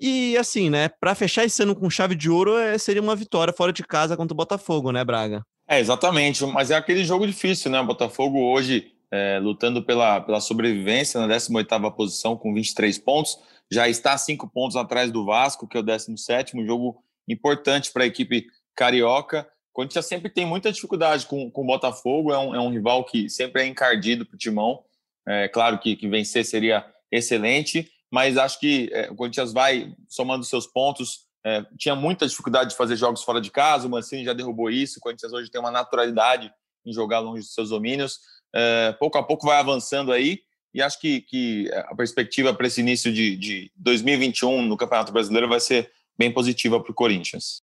[0.00, 3.52] E assim, né, para fechar esse ano com chave de ouro, é, seria uma vitória
[3.52, 5.44] fora de casa contra o Botafogo, né, Braga?
[5.68, 7.80] É, exatamente, mas é aquele jogo difícil, né?
[7.80, 13.38] O Botafogo hoje é, lutando pela, pela sobrevivência na 18ª posição com 23 pontos,
[13.70, 18.04] já está cinco pontos atrás do Vasco, que é o 17º, um jogo importante para
[18.04, 19.46] a equipe carioca.
[19.70, 23.04] O Corinthians sempre tem muita dificuldade com, com o Botafogo, é um, é um rival
[23.04, 24.82] que sempre é encardido para o Timão.
[25.28, 30.44] É claro que, que vencer seria excelente, mas acho que é, o Corinthians vai somando
[30.44, 31.26] seus pontos.
[31.44, 34.98] É, tinha muita dificuldade de fazer jogos fora de casa, o Mancini já derrubou isso.
[34.98, 36.50] O Corinthians hoje tem uma naturalidade
[36.84, 38.18] em jogar longe dos seus domínios
[38.54, 40.40] é, pouco a pouco vai avançando aí
[40.74, 45.48] e acho que, que a perspectiva para esse início de, de 2021 no Campeonato Brasileiro
[45.48, 47.62] vai ser bem positiva para o Corinthians.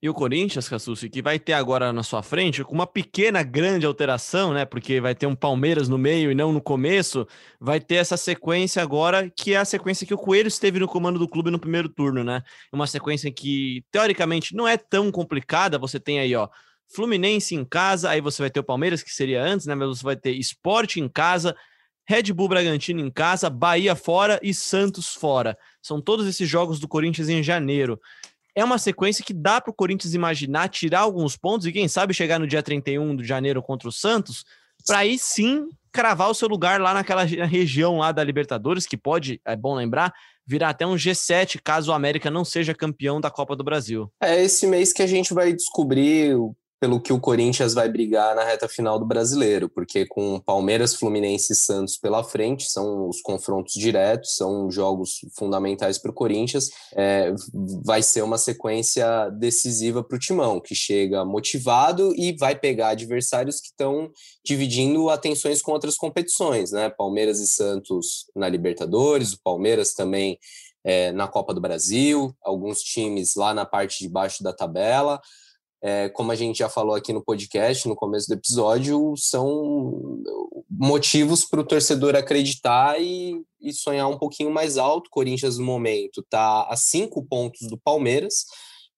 [0.00, 3.86] E o Corinthians, Cassucci, que vai ter agora na sua frente, com uma pequena, grande
[3.86, 4.66] alteração, né?
[4.66, 7.26] Porque vai ter um Palmeiras no meio e não no começo,
[7.58, 11.18] vai ter essa sequência agora, que é a sequência que o Coelho esteve no comando
[11.18, 12.42] do clube no primeiro turno, né?
[12.70, 15.78] Uma sequência que, teoricamente, não é tão complicada.
[15.78, 16.46] Você tem aí, ó,
[16.94, 19.74] Fluminense em casa, aí você vai ter o Palmeiras, que seria antes, né?
[19.74, 21.56] Mas você vai ter Esporte em casa,
[22.08, 25.58] Red Bull Bragantino em casa, Bahia fora e Santos fora.
[25.82, 28.00] São todos esses jogos do Corinthians em janeiro.
[28.54, 32.14] É uma sequência que dá para o Corinthians imaginar tirar alguns pontos e, quem sabe,
[32.14, 34.44] chegar no dia 31 de janeiro contra o Santos,
[34.86, 39.40] para aí sim cravar o seu lugar lá naquela região lá da Libertadores, que pode,
[39.44, 40.12] é bom lembrar,
[40.46, 44.10] virar até um G7 caso o América não seja campeão da Copa do Brasil.
[44.22, 46.36] É esse mês que a gente vai descobrir
[46.78, 51.52] pelo que o Corinthians vai brigar na reta final do brasileiro, porque com Palmeiras, Fluminense
[51.52, 57.34] e Santos pela frente, são os confrontos diretos, são jogos fundamentais para o Corinthians, é,
[57.84, 63.60] vai ser uma sequência decisiva para o Timão, que chega motivado e vai pegar adversários
[63.60, 64.10] que estão
[64.44, 66.90] dividindo atenções com outras competições, né?
[66.90, 70.38] Palmeiras e Santos na Libertadores, o Palmeiras também
[70.84, 75.20] é, na Copa do Brasil, alguns times lá na parte de baixo da tabela.
[75.82, 80.20] É, como a gente já falou aqui no podcast, no começo do episódio, são
[80.70, 85.10] motivos para o torcedor acreditar e, e, sonhar um pouquinho mais alto.
[85.10, 88.46] Corinthians, no momento, está a cinco pontos do Palmeiras,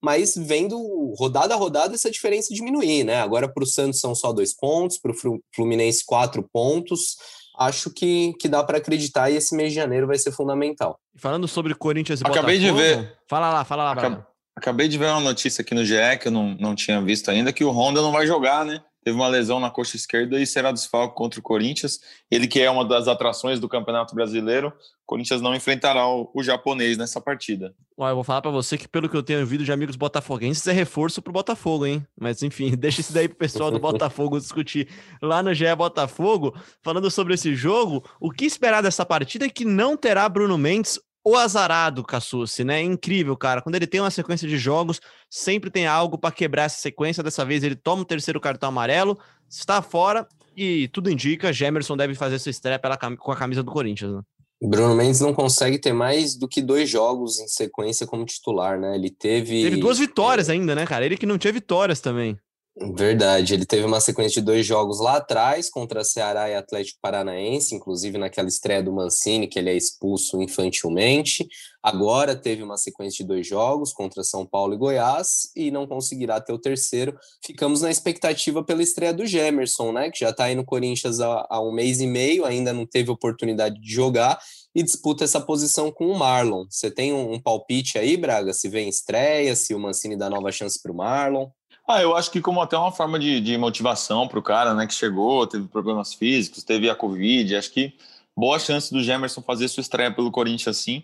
[0.01, 0.79] mas vendo
[1.19, 3.21] rodada a rodada essa diferença diminuir, né?
[3.21, 7.17] Agora para o Santos são só dois pontos, para o Fluminense quatro pontos.
[7.59, 11.01] Acho que, que dá para acreditar e esse mês de janeiro vai ser fundamental.
[11.17, 13.19] Falando sobre Corinthians e Acabei Botafogo, de ver.
[13.29, 14.25] Fala lá, fala lá, Acab...
[14.59, 17.53] Acabei de ver uma notícia aqui no GE que eu não, não tinha visto ainda,
[17.53, 18.83] que o Honda não vai jogar, né?
[19.05, 22.01] Teve uma lesão na coxa esquerda e será desfalque contra o Corinthians.
[22.29, 26.43] Ele que é uma das atrações do Campeonato Brasileiro, o Corinthians não enfrentará o, o
[26.43, 27.73] japonês nessa partida.
[27.97, 30.67] Ué, eu vou falar para você que pelo que eu tenho ouvido de amigos botafoguenses
[30.67, 32.05] é reforço pro Botafogo, hein?
[32.21, 34.89] Mas enfim, deixa isso daí pro pessoal do Botafogo discutir
[35.23, 36.53] lá no GE Botafogo.
[36.83, 40.99] Falando sobre esse jogo, o que esperar dessa partida é que não terá Bruno Mendes
[41.29, 42.81] o azarado Cassucci, né?
[42.81, 43.61] É incrível, cara.
[43.61, 47.23] Quando ele tem uma sequência de jogos, sempre tem algo para quebrar essa sequência.
[47.23, 52.15] Dessa vez ele toma o terceiro cartão amarelo, está fora e tudo indica, Gemerson deve
[52.15, 54.23] fazer sua estreia pela, com a camisa do Corinthians, né?
[54.61, 58.97] Bruno Mendes não consegue ter mais do que dois jogos em sequência como titular, né?
[58.97, 59.63] Ele teve.
[59.63, 61.07] Teve duas vitórias ainda, né, cara?
[61.07, 62.37] Ele que não tinha vitórias também.
[62.81, 67.75] Verdade, ele teve uma sequência de dois jogos lá atrás contra Ceará e Atlético Paranaense,
[67.75, 71.49] inclusive naquela estreia do Mancini, que ele é expulso infantilmente.
[71.83, 76.41] Agora teve uma sequência de dois jogos contra São Paulo e Goiás e não conseguirá
[76.41, 77.19] ter o terceiro.
[77.45, 80.09] Ficamos na expectativa pela estreia do Gemerson, né?
[80.11, 83.11] Que já está aí no Corinthians há, há um mês e meio, ainda não teve
[83.11, 84.39] oportunidade de jogar
[84.73, 86.65] e disputa essa posição com o Marlon.
[86.71, 88.53] Você tem um, um palpite aí, Braga?
[88.53, 91.49] Se vem estreia, se o Mancini dá nova chance para o Marlon?
[91.91, 94.87] Ah, eu acho que como até uma forma de, de motivação para o cara, né,
[94.87, 97.95] que chegou, teve problemas físicos, teve a Covid, acho que
[98.37, 101.03] boa chance do Gemerson fazer sua estreia pelo Corinthians assim.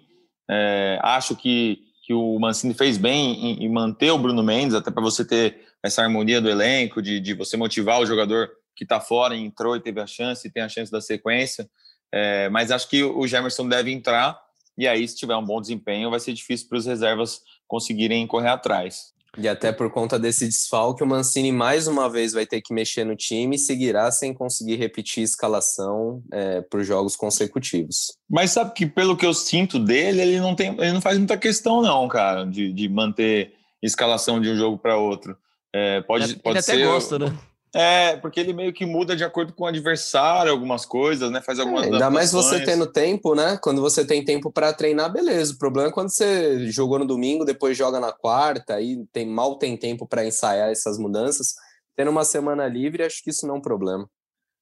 [0.49, 4.91] É, acho que, que o Mancini fez bem em, em manter o Bruno Mendes, até
[4.91, 9.01] para você ter essa harmonia do elenco, de, de você motivar o jogador que está
[9.01, 11.67] fora, entrou e teve a chance, e tem a chance da sequência.
[12.13, 14.39] É, mas acho que o Gemerson deve entrar,
[14.77, 18.51] e aí, se tiver um bom desempenho, vai ser difícil para os reservas conseguirem correr
[18.51, 19.14] atrás.
[19.37, 23.05] E até por conta desse desfalque, o Mancini mais uma vez vai ter que mexer
[23.05, 28.17] no time e seguirá sem conseguir repetir a escalação é, por jogos consecutivos.
[28.29, 31.37] Mas sabe que pelo que eu sinto dele, ele não tem, ele não faz muita
[31.37, 35.37] questão não, cara, de, de manter escalação de um jogo para outro.
[35.75, 36.73] É, pode, ele, pode ele ser.
[36.73, 37.37] Até gosta, né?
[37.75, 41.43] É, porque ele meio que muda de acordo com o adversário, algumas coisas, né?
[41.43, 41.83] Faz algumas.
[41.83, 43.59] É, ainda mais você tendo tempo, né?
[43.61, 45.55] Quando você tem tempo para treinar, beleza.
[45.55, 49.59] O problema é quando você jogou no domingo, depois joga na quarta, aí tem, mal
[49.59, 51.55] tem tempo para ensaiar essas mudanças.
[51.97, 54.09] Tendo uma semana livre, acho que isso não é um problema.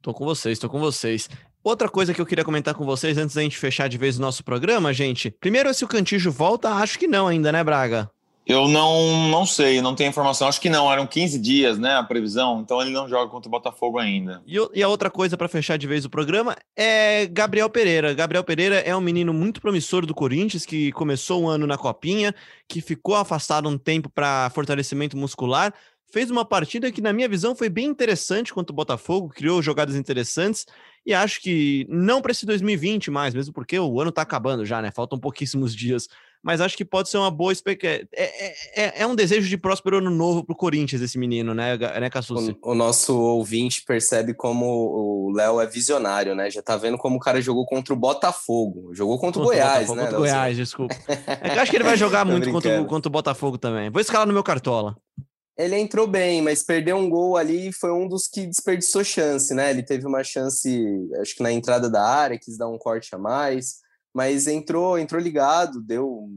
[0.00, 1.28] Tô com vocês, tô com vocês.
[1.62, 4.22] Outra coisa que eu queria comentar com vocês antes da gente fechar de vez o
[4.22, 5.30] nosso programa, gente.
[5.30, 8.10] Primeiro, se o Cantijo volta, acho que não ainda, né, Braga?
[8.44, 10.48] Eu não, não sei, não tenho informação.
[10.48, 12.60] Acho que não, eram 15 dias, né, a previsão.
[12.60, 14.42] Então ele não joga contra o Botafogo ainda.
[14.46, 18.12] E, e, a outra coisa para fechar de vez o programa é Gabriel Pereira.
[18.12, 22.34] Gabriel Pereira é um menino muito promissor do Corinthians que começou o ano na Copinha,
[22.68, 25.72] que ficou afastado um tempo para fortalecimento muscular.
[26.12, 29.94] Fez uma partida que, na minha visão, foi bem interessante contra o Botafogo, criou jogadas
[29.94, 30.66] interessantes.
[31.06, 34.82] E acho que não para esse 2020 mais, mesmo porque o ano está acabando já,
[34.82, 34.90] né?
[34.90, 36.08] Faltam pouquíssimos dias
[36.42, 38.08] mas acho que pode ser uma boa expectativa.
[38.12, 41.54] É, é, é, é, um desejo de próspero ano novo para o Corinthians, esse menino,
[41.54, 42.56] né, né Cassucci?
[42.60, 46.50] O, o, nosso ouvinte percebe como o Léo é visionário, né?
[46.50, 48.92] Já tá vendo como o cara jogou contra o Botafogo.
[48.92, 50.02] Jogou contra, contra o Goiás, Botafogo, né?
[50.02, 50.96] Contra o Goiás, desculpa.
[51.40, 53.88] É acho que ele vai jogar muito contra, contra o Botafogo também.
[53.88, 54.96] Vou escalar no meu cartola.
[55.56, 59.54] Ele entrou bem, mas perdeu um gol ali e foi um dos que desperdiçou chance,
[59.54, 59.70] né?
[59.70, 63.18] Ele teve uma chance, acho que na entrada da área, quis dar um corte a
[63.18, 63.82] mais
[64.14, 66.28] mas entrou, entrou ligado, deu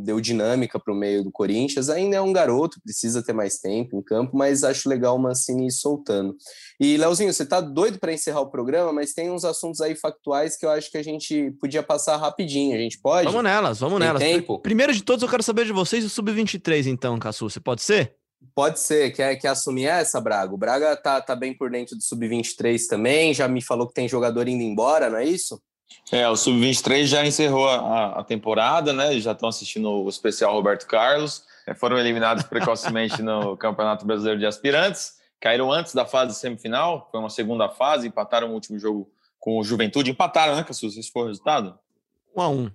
[0.00, 1.88] deu dinâmica para o meio do Corinthians.
[1.90, 5.70] Ainda é um garoto, precisa ter mais tempo em campo, mas acho legal o Mancini
[5.70, 6.34] soltando.
[6.80, 10.56] E, Leozinho, você está doido para encerrar o programa, mas tem uns assuntos aí factuais
[10.56, 12.74] que eu acho que a gente podia passar rapidinho.
[12.74, 13.26] A gente pode?
[13.26, 14.22] Vamos nelas, vamos tem nelas.
[14.22, 14.58] Tempo?
[14.60, 17.48] Primeiro de todos, eu quero saber de vocês o Sub-23, então, Cassu.
[17.48, 18.14] Você pode ser?
[18.54, 19.12] Pode ser.
[19.12, 20.52] Quer, quer assumir essa, Braga?
[20.52, 23.34] O Braga tá, tá bem por dentro do Sub-23 também.
[23.34, 25.60] Já me falou que tem jogador indo embora, não é isso?
[26.10, 29.18] É, o Sub-23 já encerrou a, a, temporada, né?
[29.18, 31.44] Já estão assistindo o especial Roberto Carlos.
[31.66, 35.14] É, foram eliminados precocemente no Campeonato Brasileiro de Aspirantes.
[35.40, 39.64] Caíram antes da fase semifinal, foi uma segunda fase, empataram o último jogo com o
[39.64, 40.10] Juventude.
[40.10, 40.96] Empataram, né, Cassus?
[40.96, 41.76] Esse foi o resultado?
[42.36, 42.70] Um a um.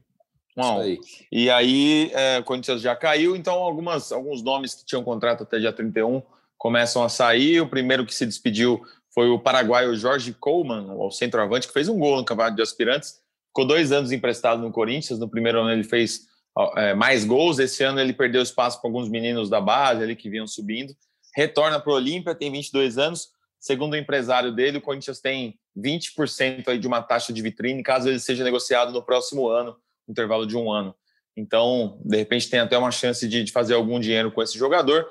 [0.57, 0.81] Um a um.
[0.81, 0.99] Aí.
[1.31, 5.59] E aí, é, o Corinthians já caiu, então algumas, alguns nomes que tinham contrato até
[5.59, 6.21] dia 31
[6.57, 7.61] começam a sair.
[7.61, 8.81] O primeiro que se despediu
[9.17, 13.19] foi o paraguaio Jorge Coleman, o centroavante, que fez um gol no Campeonato de Aspirantes.
[13.47, 15.17] Ficou dois anos emprestado no Corinthians.
[15.17, 16.27] No primeiro ano ele fez
[16.75, 17.57] é, mais gols.
[17.57, 20.95] Esse ano ele perdeu espaço para alguns meninos da base ali que vinham subindo.
[21.35, 23.29] Retorna para o Olímpia, tem 22 anos.
[23.59, 28.09] Segundo o empresário dele, o Corinthians tem 20% aí de uma taxa de vitrine, caso
[28.09, 29.75] ele seja negociado no próximo ano,
[30.07, 30.93] intervalo de um ano.
[31.35, 35.07] Então, de repente, tem até uma chance de, de fazer algum dinheiro com esse jogador.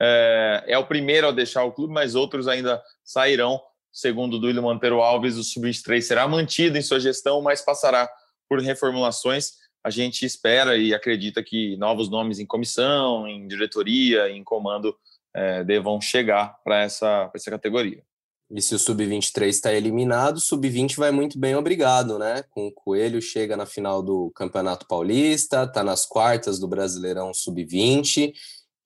[0.00, 3.60] É, é, o primeiro a deixar o clube, mas outros ainda sairão.
[3.92, 8.08] Segundo Duílio Monteiro Alves, o Sub-23 será mantido em sua gestão, mas passará
[8.48, 9.52] por reformulações.
[9.82, 14.94] A gente espera e acredita que novos nomes em comissão, em diretoria, em comando
[15.34, 18.02] é, devam chegar para essa, essa categoria.
[18.50, 22.44] E se o Sub-23 está eliminado, o Sub-20 vai muito bem, obrigado, né?
[22.50, 28.32] Com o Coelho chega na final do Campeonato Paulista, está nas quartas do Brasileirão Sub-20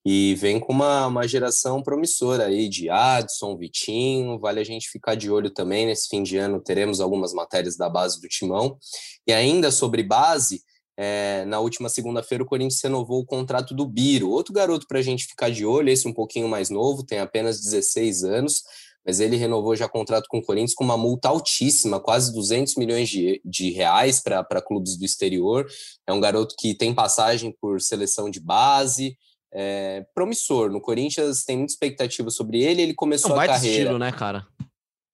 [0.04, 5.14] e vem com uma, uma geração promissora aí de Adson, Vitinho, vale a gente ficar
[5.14, 8.78] de olho também, nesse fim de ano teremos algumas matérias da base do Timão,
[9.26, 10.62] e ainda sobre base,
[10.96, 15.02] é, na última segunda-feira o Corinthians renovou o contrato do Biro, outro garoto para a
[15.02, 18.62] gente ficar de olho, esse um pouquinho mais novo, tem apenas 16 anos,
[19.04, 23.08] mas ele renovou já contrato com o Corinthians com uma multa altíssima, quase 200 milhões
[23.08, 25.66] de, de reais para clubes do exterior.
[26.06, 29.16] É um garoto que tem passagem por seleção de base,
[29.52, 30.70] é, promissor.
[30.70, 32.82] No Corinthians tem muita expectativa sobre ele.
[32.82, 33.78] Ele começou Não, a carreira.
[33.78, 34.46] estilo, né, cara?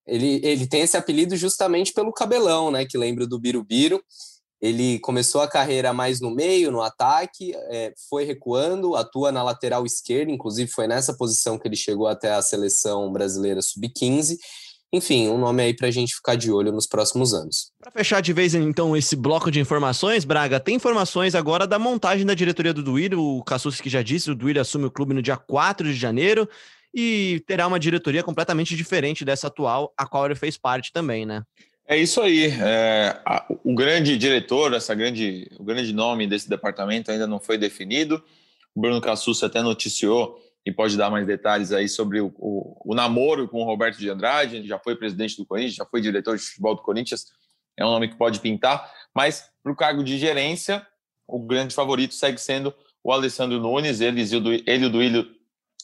[0.06, 2.84] Ele, ele tem esse apelido justamente pelo cabelão, né?
[2.84, 4.02] Que lembra do Birubiru.
[4.60, 9.84] Ele começou a carreira mais no meio, no ataque, é, foi recuando, atua na lateral
[9.84, 14.36] esquerda, inclusive foi nessa posição que ele chegou até a seleção brasileira sub-15.
[14.92, 17.72] Enfim, um nome aí para a gente ficar de olho nos próximos anos.
[17.80, 22.24] Para fechar de vez, então, esse bloco de informações, Braga, tem informações agora da montagem
[22.24, 23.20] da diretoria do Duílio.
[23.20, 26.48] O Cassus que já disse, o Duílio assume o clube no dia 4 de janeiro
[26.94, 31.42] e terá uma diretoria completamente diferente dessa atual, a qual ele fez parte também, né?
[31.86, 32.46] É isso aí.
[32.46, 37.58] É, a, o grande diretor, essa grande, o grande nome desse departamento ainda não foi
[37.58, 38.22] definido.
[38.74, 42.94] O Bruno Cassus até noticiou e pode dar mais detalhes aí sobre o, o, o,
[42.94, 44.56] namoro com o Roberto de Andrade.
[44.56, 47.26] Ele já foi presidente do Corinthians, já foi diretor de futebol do Corinthians.
[47.76, 48.92] É um nome que pode pintar.
[49.14, 50.84] Mas para o cargo de gerência,
[51.26, 54.00] o grande favorito segue sendo o Alessandro Nunes.
[54.00, 55.30] Ele e o Duílio,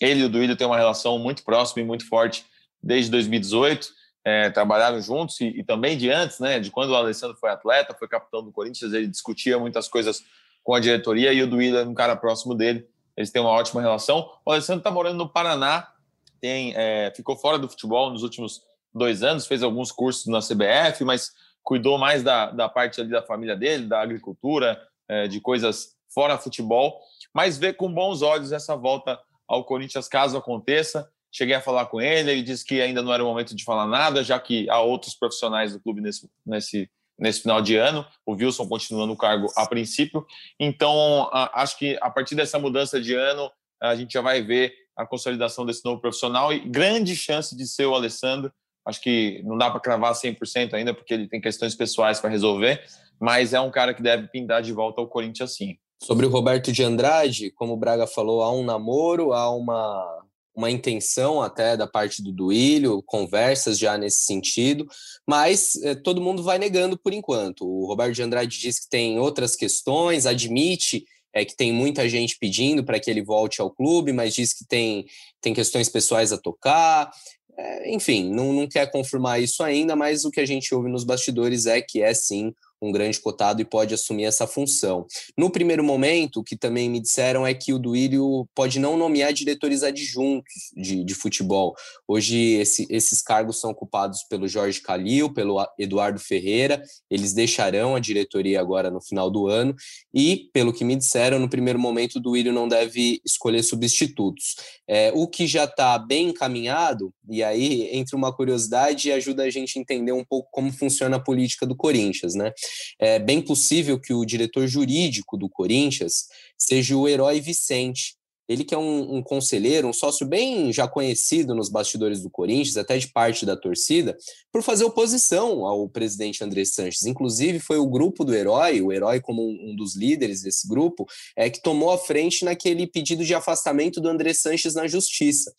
[0.01, 2.45] ele e o Duílio têm uma relação muito próxima e muito forte
[2.83, 6.61] desde 2018 é, trabalharam juntos e, e, também de antes, né?
[6.61, 10.23] De quando o Alessandro foi atleta, foi capitão do Corinthians, ele discutia muitas coisas
[10.63, 12.87] com a diretoria e o Duílio era um cara próximo dele.
[13.17, 14.31] Eles têm uma ótima relação.
[14.45, 15.93] O Alessandro está morando no Paraná,
[16.41, 18.63] tem, é, ficou fora do futebol nos últimos
[18.95, 21.33] dois anos, fez alguns cursos na CBF, mas
[21.63, 26.39] cuidou mais da, da parte ali da família dele, da agricultura, é, de coisas fora
[26.39, 27.01] futebol,
[27.33, 31.11] mas vê com bons olhos essa volta ao Corinthians caso aconteça.
[31.31, 33.87] Cheguei a falar com ele, ele disse que ainda não era o momento de falar
[33.87, 38.07] nada, já que há outros profissionais do clube nesse, nesse, nesse final de ano.
[38.27, 40.27] O Wilson continua no cargo a princípio.
[40.59, 43.51] Então, acho que a partir dessa mudança de ano,
[43.81, 47.87] a gente já vai ver a consolidação desse novo profissional e grande chance de ser
[47.87, 48.53] o Alessandro.
[48.87, 52.83] Acho que não dá para cravar 100% ainda, porque ele tem questões pessoais para resolver,
[53.21, 55.77] mas é um cara que deve pintar de volta ao Corinthians sim.
[56.03, 60.22] Sobre o Roberto de Andrade, como o Braga falou, há um namoro, há uma
[60.55, 64.87] uma intenção até da parte do Duílio, conversas já nesse sentido,
[65.27, 67.67] mas é, todo mundo vai negando por enquanto.
[67.67, 72.37] O Roberto de Andrade diz que tem outras questões, admite é, que tem muita gente
[72.39, 75.07] pedindo para que ele volte ao clube, mas diz que tem,
[75.41, 77.11] tem questões pessoais a tocar.
[77.57, 81.05] É, enfim, não, não quer confirmar isso ainda, mas o que a gente ouve nos
[81.05, 82.53] bastidores é que é sim
[82.83, 85.07] um grande cotado e pode assumir essa função.
[85.39, 89.33] No primeiro momento, o que também me disseram é que o Duílio pode não nomear
[89.33, 91.75] diretores adjuntos de, de futebol.
[92.09, 98.01] Hoje, esse, esses cargos são ocupados pelo Jorge Calil, pelo Eduardo Ferreira, eles deixarão a
[98.01, 99.75] diretoria agora no final do ano,
[100.13, 104.57] e, pelo que me disseram, no primeiro momento, o Duílio não deve escolher substitutos.
[104.89, 109.79] É, o que já está bem encaminhado, e aí, entre uma curiosidade, ajuda a gente
[109.79, 112.53] a entender um pouco como funciona a política do Corinthians, né?
[112.99, 116.27] É bem possível que o diretor jurídico do Corinthians
[116.59, 118.17] seja o Herói Vicente.
[118.49, 122.77] Ele que é um, um, conselheiro, um sócio bem já conhecido nos bastidores do Corinthians,
[122.77, 124.17] até de parte da torcida,
[124.53, 127.07] por fazer oposição ao presidente André Sanches.
[127.07, 131.07] Inclusive, foi o grupo do Herói, o Herói como um, um dos líderes desse grupo,
[131.37, 135.53] é que tomou a frente naquele pedido de afastamento do André Sanches na justiça.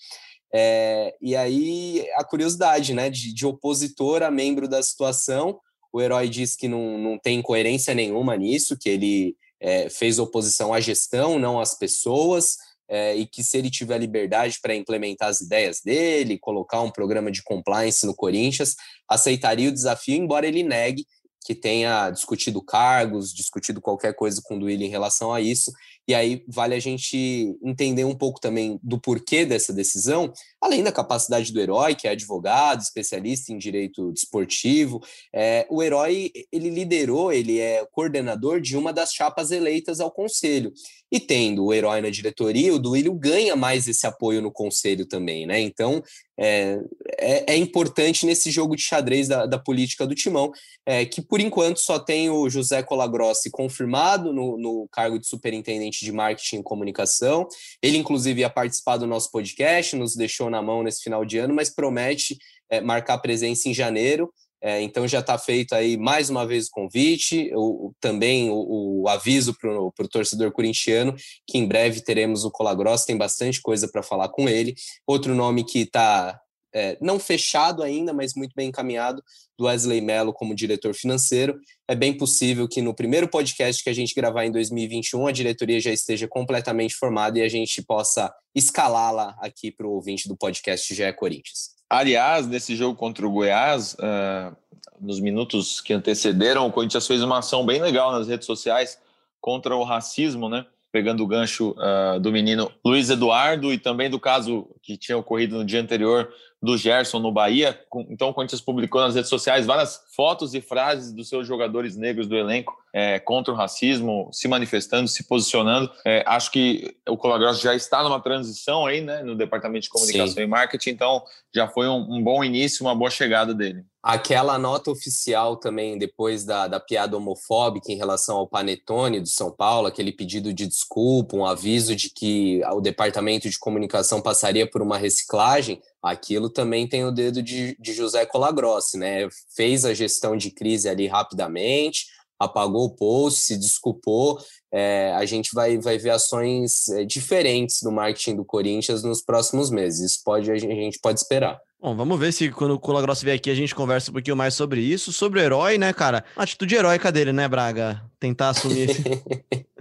[0.53, 5.59] É, e aí a curiosidade, né, de, de opositor a membro da situação,
[5.93, 10.73] o herói diz que não, não tem coerência nenhuma nisso, que ele é, fez oposição
[10.73, 12.57] à gestão, não às pessoas,
[12.89, 17.31] é, e que se ele tiver liberdade para implementar as ideias dele, colocar um programa
[17.31, 18.75] de compliance no Corinthians,
[19.07, 21.05] aceitaria o desafio, embora ele negue
[21.45, 25.71] que tenha discutido cargos, discutido qualquer coisa com o Duílio em relação a isso.
[26.07, 30.31] E aí vale a gente entender um pouco também do porquê dessa decisão,
[30.64, 35.01] além da capacidade do herói, que é advogado, especialista em direito desportivo.
[35.34, 40.72] É, o herói ele liderou, ele é coordenador de uma das chapas eleitas ao conselho.
[41.11, 45.45] E tendo o herói na diretoria, o Duílio ganha mais esse apoio no conselho também,
[45.45, 45.59] né?
[45.59, 46.01] Então
[46.39, 46.80] é,
[47.20, 50.51] é, é, importante nesse jogo de xadrez da, da política do Timão,
[50.86, 56.03] é, que por enquanto só tem o José Colagrossi confirmado no, no cargo de superintendente
[56.03, 57.47] de marketing e comunicação.
[57.82, 61.53] Ele, inclusive, ia participar do nosso podcast, nos deixou na mão nesse final de ano,
[61.53, 62.37] mas promete
[62.69, 64.31] é, marcar presença em janeiro.
[64.61, 69.09] É, então já está feito aí mais uma vez o convite, o, também o, o
[69.09, 71.13] aviso para o torcedor corintiano
[71.45, 74.73] que em breve teremos o Colagross, tem bastante coisa para falar com ele.
[75.05, 76.39] Outro nome que está
[76.74, 79.24] é, não fechado ainda, mas muito bem encaminhado,
[79.57, 81.59] do Wesley Mello como diretor financeiro.
[81.88, 85.80] É bem possível que no primeiro podcast que a gente gravar em 2021 a diretoria
[85.80, 90.93] já esteja completamente formada e a gente possa escalá-la aqui para o ouvinte do podcast
[90.93, 91.74] GE Corinthians.
[91.89, 94.55] Aliás, nesse jogo contra o Goiás, uh,
[94.99, 98.97] nos minutos que antecederam, o Corinthians fez uma ação bem legal nas redes sociais
[99.39, 100.65] contra o racismo, né?
[100.93, 105.57] pegando o gancho uh, do menino Luiz Eduardo e também do caso que tinha ocorrido
[105.57, 106.32] no dia anterior
[106.64, 107.78] do Gerson no Bahia.
[108.09, 112.26] Então, o Corinthians publicou nas redes sociais várias fotos e frases dos seus jogadores negros
[112.26, 115.91] do elenco é, contra o racismo, se manifestando, se posicionando.
[116.05, 120.36] É, acho que o Colagross já está numa transição aí, né, no departamento de comunicação
[120.36, 120.41] Sim.
[120.43, 123.84] e marketing, então já foi um, um, bom início, uma boa chegada dele.
[124.01, 129.51] Aquela nota oficial também, depois da, da piada homofóbica em relação ao Panetone do São
[129.51, 134.82] Paulo, aquele pedido de desculpa, um aviso de que o departamento de comunicação passaria por
[134.82, 139.29] uma reciclagem, aquilo também tem o dedo de, de José Colagrossi, né?
[139.55, 144.37] Fez a gestão de crise ali rapidamente, apagou o post, se desculpou.
[144.71, 149.69] É, a gente vai, vai ver ações é, diferentes no marketing do Corinthians nos próximos
[149.69, 150.11] meses.
[150.11, 151.57] Isso pode, a gente pode esperar.
[151.81, 154.53] Bom, vamos ver se quando o Colagrossi vier aqui a gente conversa um pouquinho mais
[154.53, 155.13] sobre isso.
[155.13, 156.23] Sobre o herói, né, cara?
[156.35, 158.01] Atitude heróica dele, né, Braga?
[158.19, 158.89] Tentar assumir.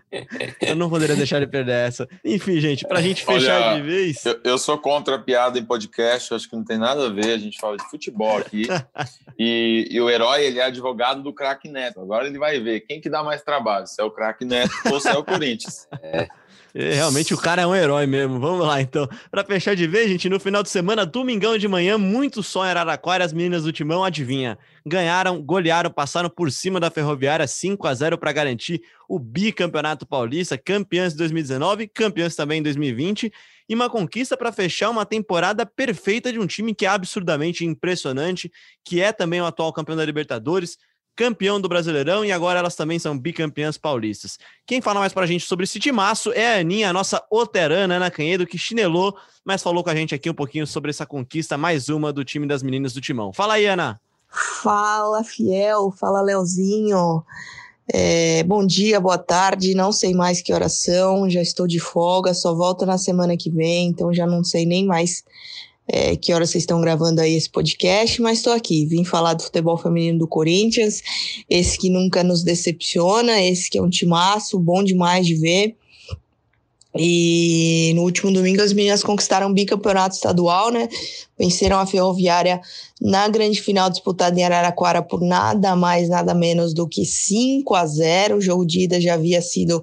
[0.61, 2.09] Eu não poderia deixar ele perder essa.
[2.25, 4.25] Enfim, gente, pra gente fechar Olha, de vez.
[4.25, 7.33] Eu, eu, sou contra a piada em podcast, acho que não tem nada a ver.
[7.33, 8.67] A gente fala de futebol aqui.
[9.39, 12.01] e, e, o herói, ele é advogado do craque Neto.
[12.01, 15.01] Agora ele vai ver quem que dá mais trabalho, se é o craque Neto ou
[15.01, 15.89] se é o Corinthians.
[16.03, 16.29] É.
[16.75, 18.41] É, realmente o cara é um herói mesmo.
[18.41, 19.09] Vamos lá, então.
[19.31, 22.71] Para fechar de vez, gente, no final de semana, domingão de manhã, muito sol em
[22.71, 24.59] Araraquara, as meninas do Timão, adivinha?
[24.85, 30.57] Ganharam, golearam, passaram por cima da Ferroviária 5 a 0 para garantir o bicampeonato paulista,
[30.57, 33.31] campeãs de 2019, campeãs também em 2020,
[33.69, 38.51] e uma conquista para fechar uma temporada perfeita de um time que é absurdamente impressionante,
[38.83, 40.79] que é também o atual campeão da Libertadores,
[41.15, 44.39] campeão do Brasileirão e agora elas também são bicampeãs paulistas.
[44.67, 48.11] Quem fala mais pra gente sobre esse timaço é a Aninha, a nossa oterana Ana
[48.11, 51.89] Canhedo, que chinelou, mas falou com a gente aqui um pouquinho sobre essa conquista, mais
[51.89, 53.33] uma do time das meninas do Timão.
[53.33, 54.01] Fala aí, Ana.
[54.63, 55.93] Fala, Fiel.
[55.93, 57.23] Fala, Leozinho.
[57.93, 59.75] É, bom dia, boa tarde.
[59.75, 63.89] Não sei mais que oração, já estou de folga, só volto na semana que vem,
[63.89, 65.25] então já não sei nem mais
[65.89, 68.87] é, que horas vocês estão gravando aí esse podcast, mas estou aqui.
[68.87, 71.03] Vim falar do futebol feminino do Corinthians,
[71.49, 75.77] esse que nunca nos decepciona, esse que é um timaço, bom demais de ver.
[76.95, 80.89] E no último domingo as meninas conquistaram o bicampeonato estadual, né?
[81.39, 82.61] Venceram a Ferroviária
[83.01, 87.87] na grande final disputada em Araraquara por nada mais, nada menos do que 5 a
[87.87, 88.37] 0.
[88.37, 89.83] O jogo de ida já havia sido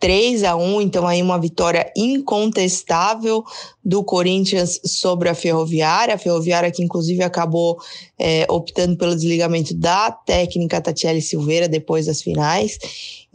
[0.00, 3.44] 3 a 1 então aí uma vitória incontestável
[3.84, 7.78] do Corinthians sobre a Ferroviária, a Ferroviária que inclusive acabou
[8.18, 12.78] é, optando pelo desligamento da técnica Tatiele Silveira depois das finais.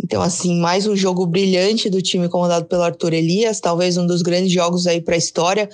[0.02, 4.22] Então, assim, mais um jogo brilhante do time comandado pelo Arthur Elias, talvez um dos
[4.22, 5.70] grandes jogos aí para a história,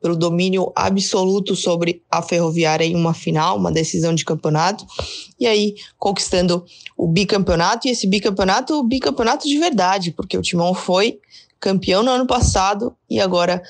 [0.00, 4.84] pelo domínio absoluto sobre a Ferroviária em uma final, uma decisão de campeonato,
[5.38, 6.64] e aí conquistando
[6.96, 11.18] o bicampeonato, e esse bicampeonato, o bicampeonato de verdade, porque o Timão foi
[11.58, 13.62] campeão no ano passado e agora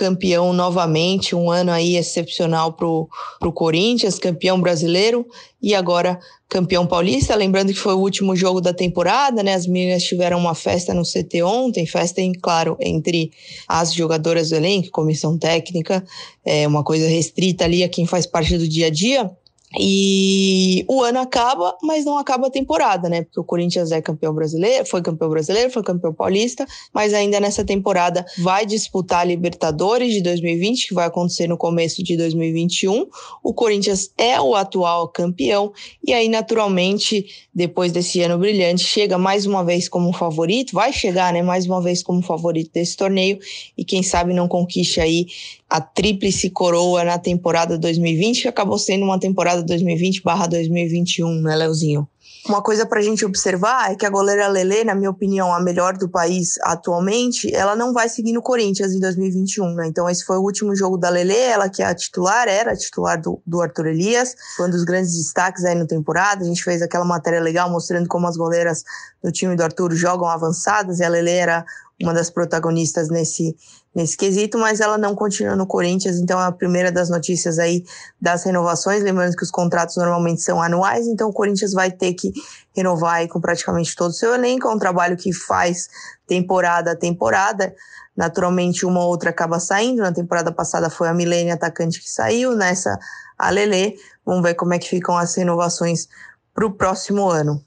[0.00, 5.26] campeão novamente, um ano aí excepcional para o Corinthians, campeão brasileiro
[5.60, 7.34] e agora campeão paulista.
[7.34, 9.52] Lembrando que foi o último jogo da temporada, né?
[9.52, 13.30] As meninas tiveram uma festa no CT ontem, festa, em, claro, entre
[13.68, 16.02] as jogadoras do elenco, comissão técnica,
[16.46, 19.30] é uma coisa restrita ali a quem faz parte do dia a dia.
[19.78, 23.22] E o ano acaba, mas não acaba a temporada, né?
[23.22, 27.64] Porque o Corinthians é campeão brasileiro, foi campeão brasileiro, foi campeão paulista, mas ainda nessa
[27.64, 33.06] temporada vai disputar a Libertadores de 2020, que vai acontecer no começo de 2021.
[33.44, 35.72] O Corinthians é o atual campeão,
[36.04, 41.32] e aí, naturalmente, depois desse ano brilhante, chega mais uma vez como favorito, vai chegar,
[41.32, 41.42] né?
[41.42, 43.38] Mais uma vez como favorito desse torneio,
[43.78, 45.26] e quem sabe não conquiste aí
[45.68, 52.08] a tríplice coroa na temporada 2020, que acabou sendo uma temporada 2020/2021, né, Leozinho?
[52.46, 55.60] Uma coisa para a gente observar é que a goleira Lele, na minha opinião, a
[55.60, 59.86] melhor do país atualmente, ela não vai seguir no Corinthians em 2021, né?
[59.86, 62.76] Então esse foi o último jogo da Lele, ela que é a titular, era a
[62.76, 66.42] titular do, do Arthur Elias, foi um dos grandes destaques aí na temporada.
[66.42, 68.84] A gente fez aquela matéria legal mostrando como as goleiras
[69.22, 71.64] do time do Arthur jogam avançadas e a Lele era
[72.02, 73.54] uma das protagonistas nesse,
[73.94, 77.84] nesse quesito, mas ela não continua no Corinthians, então é a primeira das notícias aí
[78.20, 82.32] das renovações, lembrando que os contratos normalmente são anuais, então o Corinthians vai ter que
[82.74, 85.88] renovar aí com praticamente todo o seu elenco, é um trabalho que faz
[86.26, 87.74] temporada a temporada,
[88.16, 92.54] naturalmente uma ou outra acaba saindo, na temporada passada foi a Milene atacante que saiu,
[92.54, 92.96] nessa
[93.36, 96.06] a Lele, vamos ver como é que ficam as renovações
[96.54, 97.64] para o próximo ano.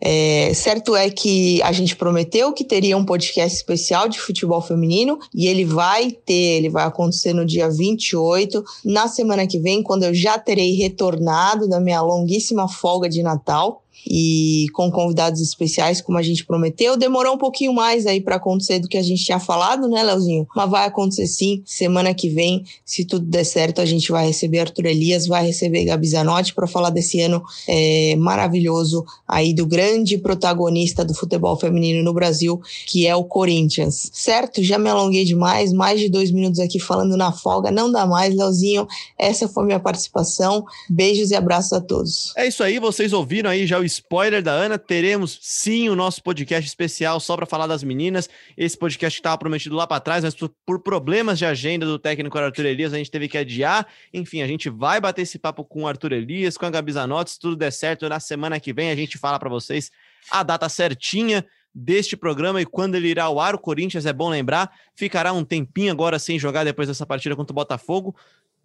[0.00, 5.18] É, certo é que a gente prometeu que teria um podcast especial de futebol feminino
[5.34, 10.04] e ele vai ter, ele vai acontecer no dia 28, na semana que vem, quando
[10.04, 13.82] eu já terei retornado da minha longuíssima folga de Natal.
[14.04, 16.96] E com convidados especiais, como a gente prometeu.
[16.96, 20.46] Demorou um pouquinho mais aí para acontecer do que a gente tinha falado, né, Leozinho?
[20.54, 21.62] Mas vai acontecer sim.
[21.64, 25.84] Semana que vem, se tudo der certo, a gente vai receber Arthur Elias, vai receber
[25.84, 32.02] Gabi Zanotti para falar desse ano é, maravilhoso aí do grande protagonista do futebol feminino
[32.02, 34.10] no Brasil, que é o Corinthians.
[34.12, 34.62] Certo?
[34.62, 38.34] Já me alonguei demais, mais de dois minutos aqui falando na folga, não dá mais,
[38.34, 38.86] Leozinho.
[39.18, 40.64] Essa foi minha participação.
[40.88, 42.32] Beijos e abraços a todos.
[42.36, 44.78] É isso aí, vocês ouviram aí já o spoiler da Ana.
[44.78, 48.28] Teremos sim o nosso podcast especial só para falar das meninas.
[48.56, 52.38] Esse podcast estava prometido lá para trás, mas por, por, problemas de agenda do técnico
[52.38, 53.86] Arthur Elias, a gente teve que adiar.
[54.12, 57.30] Enfim, a gente vai bater esse papo com o Arthur Elias, com a Gabi Zanotti.
[57.32, 59.90] Se tudo der certo, na semana que vem a gente fala para vocês
[60.30, 61.44] a data certinha
[61.78, 63.54] deste programa e quando ele irá ao ar.
[63.54, 67.52] O Corinthians, é bom lembrar, ficará um tempinho agora sem jogar depois dessa partida contra
[67.52, 68.16] o Botafogo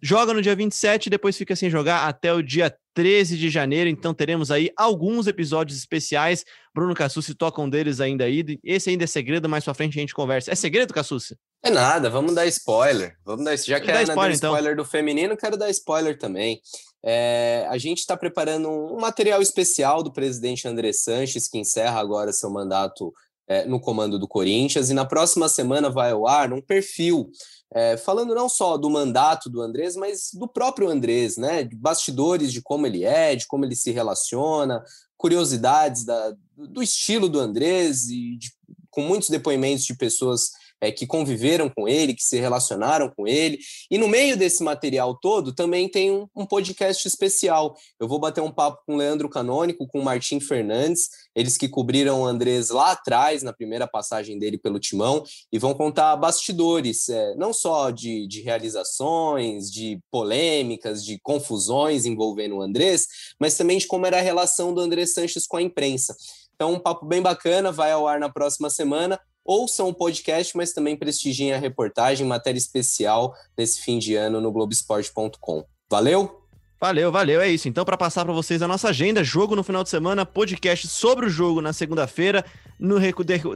[0.02, 3.88] joga no dia 27 e depois fica sem jogar até o dia 13 de janeiro.
[3.88, 6.44] Então teremos aí alguns episódios especiais.
[6.74, 8.58] Bruno Cassucci toca um deles ainda aí.
[8.64, 10.50] Esse ainda é segredo, mais pra frente a gente conversa.
[10.50, 11.36] É segredo, Cassucci?
[11.64, 13.16] É nada, vamos dar spoiler.
[13.24, 14.52] Vamos dar, já que a spoiler, então.
[14.52, 16.60] spoiler do feminino, quero dar spoiler também.
[17.04, 22.32] É, a gente está preparando um material especial do presidente André Sanches, que encerra agora
[22.32, 23.12] seu mandato
[23.48, 27.30] é, no comando do Corinthians, e na próxima semana vai ao ar um perfil
[27.74, 31.64] é, falando não só do mandato do Andrés, mas do próprio Andrés, né?
[31.64, 34.84] De bastidores de como ele é, de como ele se relaciona,
[35.16, 38.52] curiosidades da, do estilo do Andrés e de,
[38.90, 40.50] com muitos depoimentos de pessoas
[40.82, 43.60] é, que conviveram com ele, que se relacionaram com ele.
[43.88, 47.76] E no meio desse material todo também tem um, um podcast especial.
[48.00, 51.68] Eu vou bater um papo com o Leandro Canônico, com o Martim Fernandes, eles que
[51.68, 55.22] cobriram o Andrés lá atrás, na primeira passagem dele pelo Timão,
[55.52, 62.56] e vão contar bastidores, é, não só de, de realizações, de polêmicas, de confusões envolvendo
[62.56, 63.06] o Andrés,
[63.38, 66.16] mas também de como era a relação do Andrés Sanches com a imprensa.
[66.56, 70.72] Então, um papo bem bacana, vai ao ar na próxima semana ouçam o podcast, mas
[70.72, 75.64] também prestigiem a reportagem, matéria especial nesse fim de ano no Globoesporte.com.
[75.90, 76.41] Valeu?
[76.82, 77.68] Valeu, valeu, é isso.
[77.68, 81.26] Então, para passar para vocês a nossa agenda, jogo no final de semana, podcast sobre
[81.26, 82.44] o jogo na segunda-feira,
[82.76, 82.96] no,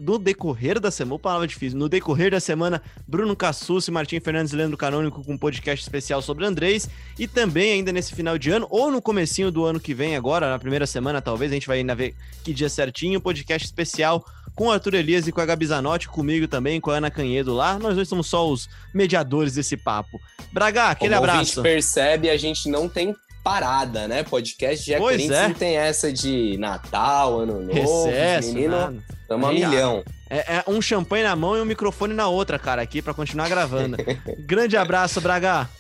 [0.00, 4.56] no, decorrer da semana, palavra difícil, no decorrer da semana, Bruno Cassucci, Martim Fernandes e
[4.56, 8.68] Leandro Canônico com um podcast especial sobre Andrés, e também ainda nesse final de ano,
[8.70, 11.78] ou no comecinho do ano que vem agora, na primeira semana talvez, a gente vai
[11.78, 12.14] ainda ver
[12.44, 14.24] que dia certinho, podcast especial
[14.56, 17.52] com o Arthur Elias e com a Gabi Zanotti, comigo também, com a Ana Canhedo
[17.52, 17.78] lá.
[17.78, 20.18] Nós dois somos só os mediadores desse papo.
[20.50, 21.40] Braga, aquele Como abraço.
[21.40, 23.14] A gente percebe, a gente não tem
[23.46, 24.24] parada, né?
[24.24, 25.46] Podcast de pois é.
[25.46, 30.02] não tem essa de Natal, Ano Novo, Recesso, menino, estamos a milhão.
[30.28, 33.48] É, é, um champanhe na mão e um microfone na outra, cara, aqui para continuar
[33.48, 33.96] gravando.
[34.40, 35.70] Grande abraço, Braga.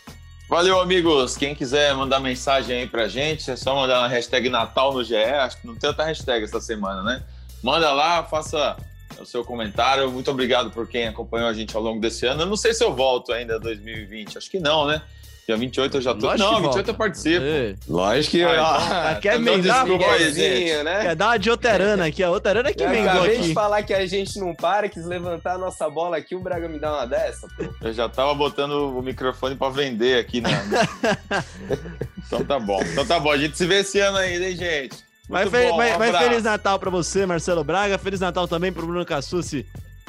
[0.48, 1.36] Valeu, amigos.
[1.36, 5.16] Quem quiser mandar mensagem aí pra gente, é só mandar na hashtag Natal no GE.
[5.16, 7.24] Acho que não tem outra hashtag essa semana, né?
[7.64, 8.76] Manda lá, faça
[9.18, 10.08] o seu comentário.
[10.12, 12.42] Muito obrigado por quem acompanhou a gente ao longo desse ano.
[12.42, 14.38] Eu não sei se eu volto ainda 2020.
[14.38, 15.02] Acho que não, né?
[15.46, 16.26] Dia 28 eu já tô.
[16.26, 17.44] Lógico não, 28 eu participo.
[17.44, 17.74] É.
[17.88, 18.42] Lógico que.
[18.42, 21.02] Ah, então, quer emendar, né?
[21.02, 22.24] Quer dar uma de Oterana aqui.
[22.24, 23.18] A Oterana que emendou aqui.
[23.18, 26.40] acabei de falar que a gente não para, quis levantar a nossa bola aqui, o
[26.40, 27.64] Braga me dá uma dessa, pô.
[27.80, 30.50] Eu já tava botando o microfone pra vender aqui, né?
[32.26, 32.82] então tá bom.
[32.82, 33.30] Então tá bom.
[33.30, 34.96] A gente se vê esse ano ainda, hein, gente?
[35.28, 37.98] Mas, fe bom, um mas Feliz Natal para você, Marcelo Braga.
[37.98, 39.64] Feliz Natal também para o Bruno Cassucci.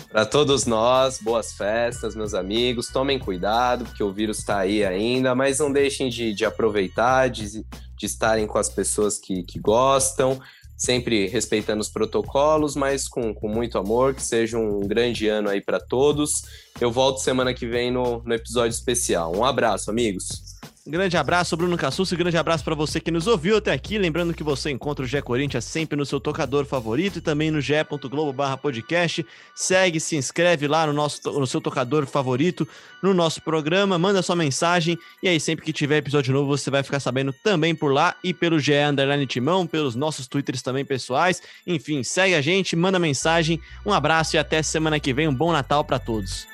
[0.10, 2.88] Para todos nós, boas festas, meus amigos.
[2.88, 7.66] Tomem cuidado, porque o vírus está aí ainda, mas não deixem de, de aproveitar, de,
[7.96, 10.40] de estarem com as pessoas que, que gostam,
[10.78, 14.14] sempre respeitando os protocolos, mas com, com muito amor.
[14.14, 16.44] Que seja um grande ano aí para todos.
[16.80, 19.36] Eu volto semana que vem no, no episódio especial.
[19.36, 20.57] Um abraço, amigos.
[20.90, 22.16] Grande abraço, Bruno Cassucci.
[22.16, 23.98] Grande abraço para você que nos ouviu até aqui.
[23.98, 27.60] Lembrando que você encontra o Gé Corinthians sempre no seu tocador favorito e também no
[27.60, 29.26] ge.globo/podcast.
[29.54, 32.66] Segue, se inscreve lá no nosso no seu tocador favorito,
[33.04, 36.82] no nosso programa, manda sua mensagem e aí sempre que tiver episódio novo você vai
[36.84, 41.42] ficar sabendo também por lá e pelo GE Underline Timão, pelos nossos twitters também pessoais.
[41.66, 43.60] Enfim, segue a gente, manda mensagem.
[43.86, 45.28] Um abraço e até semana que vem.
[45.28, 46.48] Um bom Natal para todos.